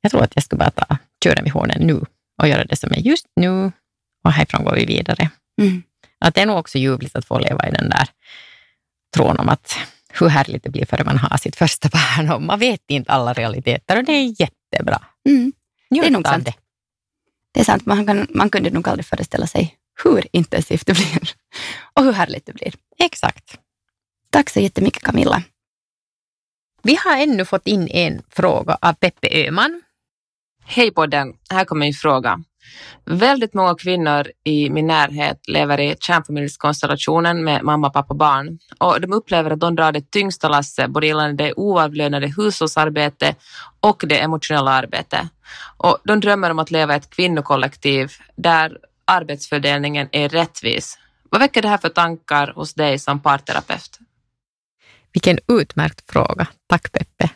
jag 0.00 0.10
tror 0.10 0.22
att 0.22 0.32
jag 0.34 0.44
skulle 0.44 0.58
bara 0.58 0.70
ta 0.70 0.96
köra 1.24 1.42
visionen 1.42 1.86
nu 1.86 2.04
och 2.42 2.48
göra 2.48 2.64
det 2.64 2.76
som 2.76 2.92
är 2.92 2.98
just 2.98 3.26
nu 3.36 3.72
och 4.24 4.32
härifrån 4.32 4.64
går 4.64 4.74
vi 4.74 4.84
vidare. 4.84 5.30
Mm. 5.62 5.82
Att 6.20 6.34
det 6.34 6.40
är 6.40 6.46
nog 6.46 6.58
också 6.58 6.78
ljuvligt 6.78 7.16
att 7.16 7.24
få 7.24 7.38
leva 7.38 7.68
i 7.68 7.70
den 7.70 7.90
där 7.90 8.08
tron 9.16 9.38
om 9.38 9.48
att 9.48 9.78
hur 10.08 10.28
härligt 10.28 10.62
det 10.62 10.70
blir 10.70 10.86
före 10.86 11.04
man 11.04 11.18
har 11.18 11.36
sitt 11.36 11.56
första 11.56 11.88
barn 11.88 12.30
och 12.30 12.42
man 12.42 12.58
vet 12.58 12.90
inte 12.90 13.12
alla 13.12 13.32
realiteter 13.32 13.98
och 13.98 14.04
det 14.04 14.12
är 14.12 14.40
jättebra. 14.40 15.02
Mm. 15.28 15.52
Det 15.90 15.98
är 15.98 16.10
nog 16.10 16.26
sant. 16.26 16.44
Det. 16.44 16.54
det 17.54 17.60
är 17.60 17.64
sant, 17.64 17.86
man, 17.86 18.06
kan, 18.06 18.26
man 18.30 18.50
kunde 18.50 18.70
nog 18.70 18.88
aldrig 18.88 19.06
föreställa 19.06 19.46
sig 19.46 19.74
hur 20.04 20.26
intensivt 20.32 20.86
det 20.86 20.92
blir 20.92 21.30
och 21.94 22.04
hur 22.04 22.12
härligt 22.12 22.46
det 22.46 22.52
blir. 22.52 22.74
Exakt. 22.98 23.58
Tack 24.30 24.50
så 24.50 24.60
jättemycket 24.60 25.02
Camilla. 25.02 25.42
Vi 26.82 26.98
har 27.04 27.16
ännu 27.16 27.44
fått 27.44 27.66
in 27.66 27.88
en 27.88 28.22
fråga 28.30 28.78
av 28.80 28.92
Peppe 28.92 29.46
Öman. 29.46 29.82
Hej 30.64 30.90
podden, 30.90 31.32
här 31.50 31.64
kommer 31.64 31.86
min 31.86 31.94
fråga. 31.94 32.40
Väldigt 33.04 33.54
många 33.54 33.74
kvinnor 33.74 34.26
i 34.44 34.70
min 34.70 34.86
närhet 34.86 35.48
lever 35.48 35.80
i 35.80 35.96
kärnfamiljskonstellationen 36.00 37.44
med 37.44 37.64
mamma, 37.64 37.90
pappa 37.90 38.12
och 38.12 38.16
barn 38.16 38.58
och 38.78 39.00
de 39.00 39.12
upplever 39.12 39.50
att 39.50 39.60
de 39.60 39.76
drar 39.76 39.92
det 39.92 40.10
tyngsta 40.10 40.48
lasset 40.48 40.90
både 40.90 41.06
gällande 41.06 41.44
det 41.44 41.54
oavlönade 41.54 42.26
hushållsarbete 42.36 43.34
och 43.80 44.04
det 44.06 44.18
emotionella 44.18 44.70
arbetet. 44.70 45.22
Och 45.76 45.98
de 46.04 46.20
drömmer 46.20 46.50
om 46.50 46.58
att 46.58 46.70
leva 46.70 46.94
i 46.94 46.96
ett 46.96 47.10
kvinnokollektiv 47.10 48.12
där 48.36 48.78
arbetsfördelningen 49.04 50.08
är 50.12 50.28
rättvis. 50.28 50.98
Vad 51.30 51.40
väcker 51.40 51.62
det 51.62 51.68
här 51.68 51.78
för 51.78 51.88
tankar 51.88 52.52
hos 52.54 52.74
dig 52.74 52.98
som 52.98 53.20
parterapeut? 53.20 53.98
Vilken 55.16 55.38
utmärkt 55.48 56.12
fråga. 56.12 56.46
Tack 56.66 56.92
Peppe. 56.92 57.30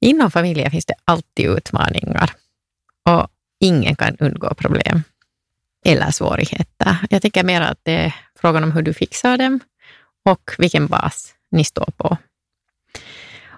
Inom 0.00 0.30
familjen 0.30 0.70
finns 0.70 0.86
det 0.86 0.94
alltid 1.04 1.46
utmaningar 1.46 2.30
och 3.08 3.28
ingen 3.60 3.96
kan 3.96 4.16
undgå 4.16 4.54
problem 4.54 5.02
eller 5.86 6.10
svårigheter. 6.10 6.96
Jag 7.10 7.22
tänker 7.22 7.44
mer 7.44 7.60
att 7.60 7.78
det 7.82 7.92
är 7.92 8.14
frågan 8.38 8.64
om 8.64 8.72
hur 8.72 8.82
du 8.82 8.94
fixar 8.94 9.36
dem 9.36 9.60
och 10.24 10.50
vilken 10.58 10.86
bas 10.86 11.34
ni 11.50 11.64
står 11.64 11.88
på. 11.96 12.16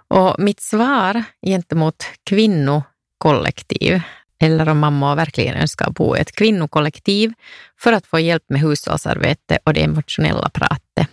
Och 0.09 0.35
mitt 0.39 0.61
svar 0.61 1.25
gentemot 1.47 2.05
kvinnokollektiv, 2.25 4.01
eller 4.39 4.69
om 4.69 4.79
mamma 4.79 5.15
verkligen 5.15 5.55
önskar 5.57 5.91
bo 5.91 6.17
i 6.17 6.21
ett 6.21 6.33
kvinnokollektiv 6.33 7.33
för 7.81 7.93
att 7.93 8.07
få 8.07 8.19
hjälp 8.19 8.45
med 8.49 8.61
hushållsarbete 8.61 9.59
och 9.65 9.75
det 9.75 9.85
emotionella 9.85 10.49
pratet. 10.49 11.09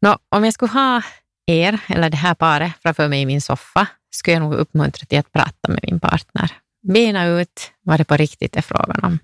Nå, 0.00 0.18
om 0.28 0.44
jag 0.44 0.54
skulle 0.54 0.72
ha 0.72 1.02
er, 1.46 1.80
eller 1.88 2.10
det 2.10 2.16
här 2.16 2.34
paret, 2.34 2.72
framför 2.82 3.08
mig 3.08 3.20
i 3.20 3.26
min 3.26 3.40
soffa, 3.40 3.86
skulle 4.10 4.34
jag 4.34 4.42
nog 4.42 4.54
uppmuntra 4.54 5.06
till 5.06 5.18
att 5.18 5.32
prata 5.32 5.68
med 5.68 5.80
min 5.82 6.00
partner. 6.00 6.52
Bena 6.82 7.26
ut 7.26 7.72
vad 7.82 8.00
det 8.00 8.04
på 8.04 8.16
riktigt 8.16 8.56
är 8.56 8.62
frågan 8.62 9.04
om. 9.04 9.18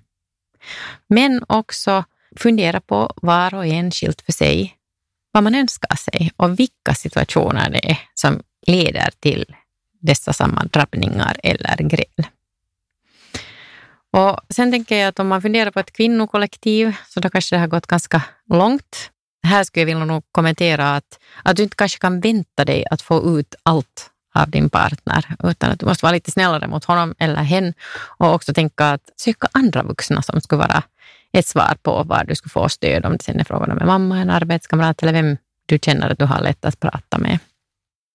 Men 1.07 1.43
också 1.47 2.03
fundera 2.37 2.81
på 2.81 3.13
var 3.15 3.53
och 3.53 3.65
en 3.65 3.91
skilt 3.91 4.21
för 4.21 4.31
sig 4.31 4.77
vad 5.31 5.43
man 5.43 5.55
önskar 5.55 5.95
sig 5.95 6.31
och 6.37 6.59
vilka 6.59 6.93
situationer 6.95 7.69
det 7.69 7.91
är 7.91 7.99
som 8.13 8.43
leder 8.67 9.09
till 9.19 9.55
dessa 10.01 10.33
sammandrabbningar 10.33 11.37
eller 11.43 11.77
gräl. 11.77 12.27
Och 14.11 14.39
sen 14.49 14.71
tänker 14.71 14.97
jag 14.97 15.07
att 15.07 15.19
om 15.19 15.27
man 15.27 15.41
funderar 15.41 15.71
på 15.71 15.79
ett 15.79 15.93
kvinnokollektiv 15.93 16.95
så 17.07 17.19
då 17.19 17.29
kanske 17.29 17.55
det 17.55 17.59
har 17.59 17.67
gått 17.67 17.87
ganska 17.87 18.21
långt. 18.49 19.11
Här 19.45 19.63
skulle 19.63 19.81
jag 19.81 19.85
vilja 19.85 20.05
nog 20.05 20.23
kommentera 20.31 20.95
att, 20.95 21.19
att 21.43 21.57
du 21.57 21.63
inte 21.63 21.75
kanske 21.75 21.99
kan 21.99 22.19
vänta 22.19 22.65
dig 22.65 22.85
att 22.91 23.01
få 23.01 23.39
ut 23.39 23.55
allt 23.63 24.11
av 24.35 24.49
din 24.49 24.69
partner, 24.69 25.25
utan 25.43 25.71
att 25.71 25.79
du 25.79 25.85
måste 25.85 26.05
vara 26.05 26.13
lite 26.13 26.31
snällare 26.31 26.67
mot 26.67 26.85
honom 26.85 27.15
eller 27.19 27.43
hen 27.43 27.73
och 28.17 28.33
också 28.33 28.53
tänka 28.53 28.91
att 28.91 29.01
söka 29.17 29.47
andra 29.51 29.83
vuxna 29.83 30.21
som 30.21 30.41
skulle 30.41 30.59
vara 30.59 30.83
ett 31.33 31.47
svar 31.47 31.77
på 31.81 32.03
var 32.03 32.23
du 32.27 32.35
skulle 32.35 32.51
få 32.51 32.69
stöd, 32.69 33.05
om 33.05 33.17
det 33.17 33.23
sen 33.23 33.39
är 33.39 33.43
frågan 33.43 33.71
om 33.71 33.77
en 33.77 33.87
mamma, 33.87 34.19
en 34.19 34.29
arbetskamrat 34.29 35.03
eller 35.03 35.13
vem 35.13 35.37
du 35.65 35.79
känner 35.81 36.09
att 36.09 36.19
du 36.19 36.25
har 36.25 36.41
lätt 36.41 36.65
att 36.65 36.79
prata 36.79 37.17
med. 37.17 37.39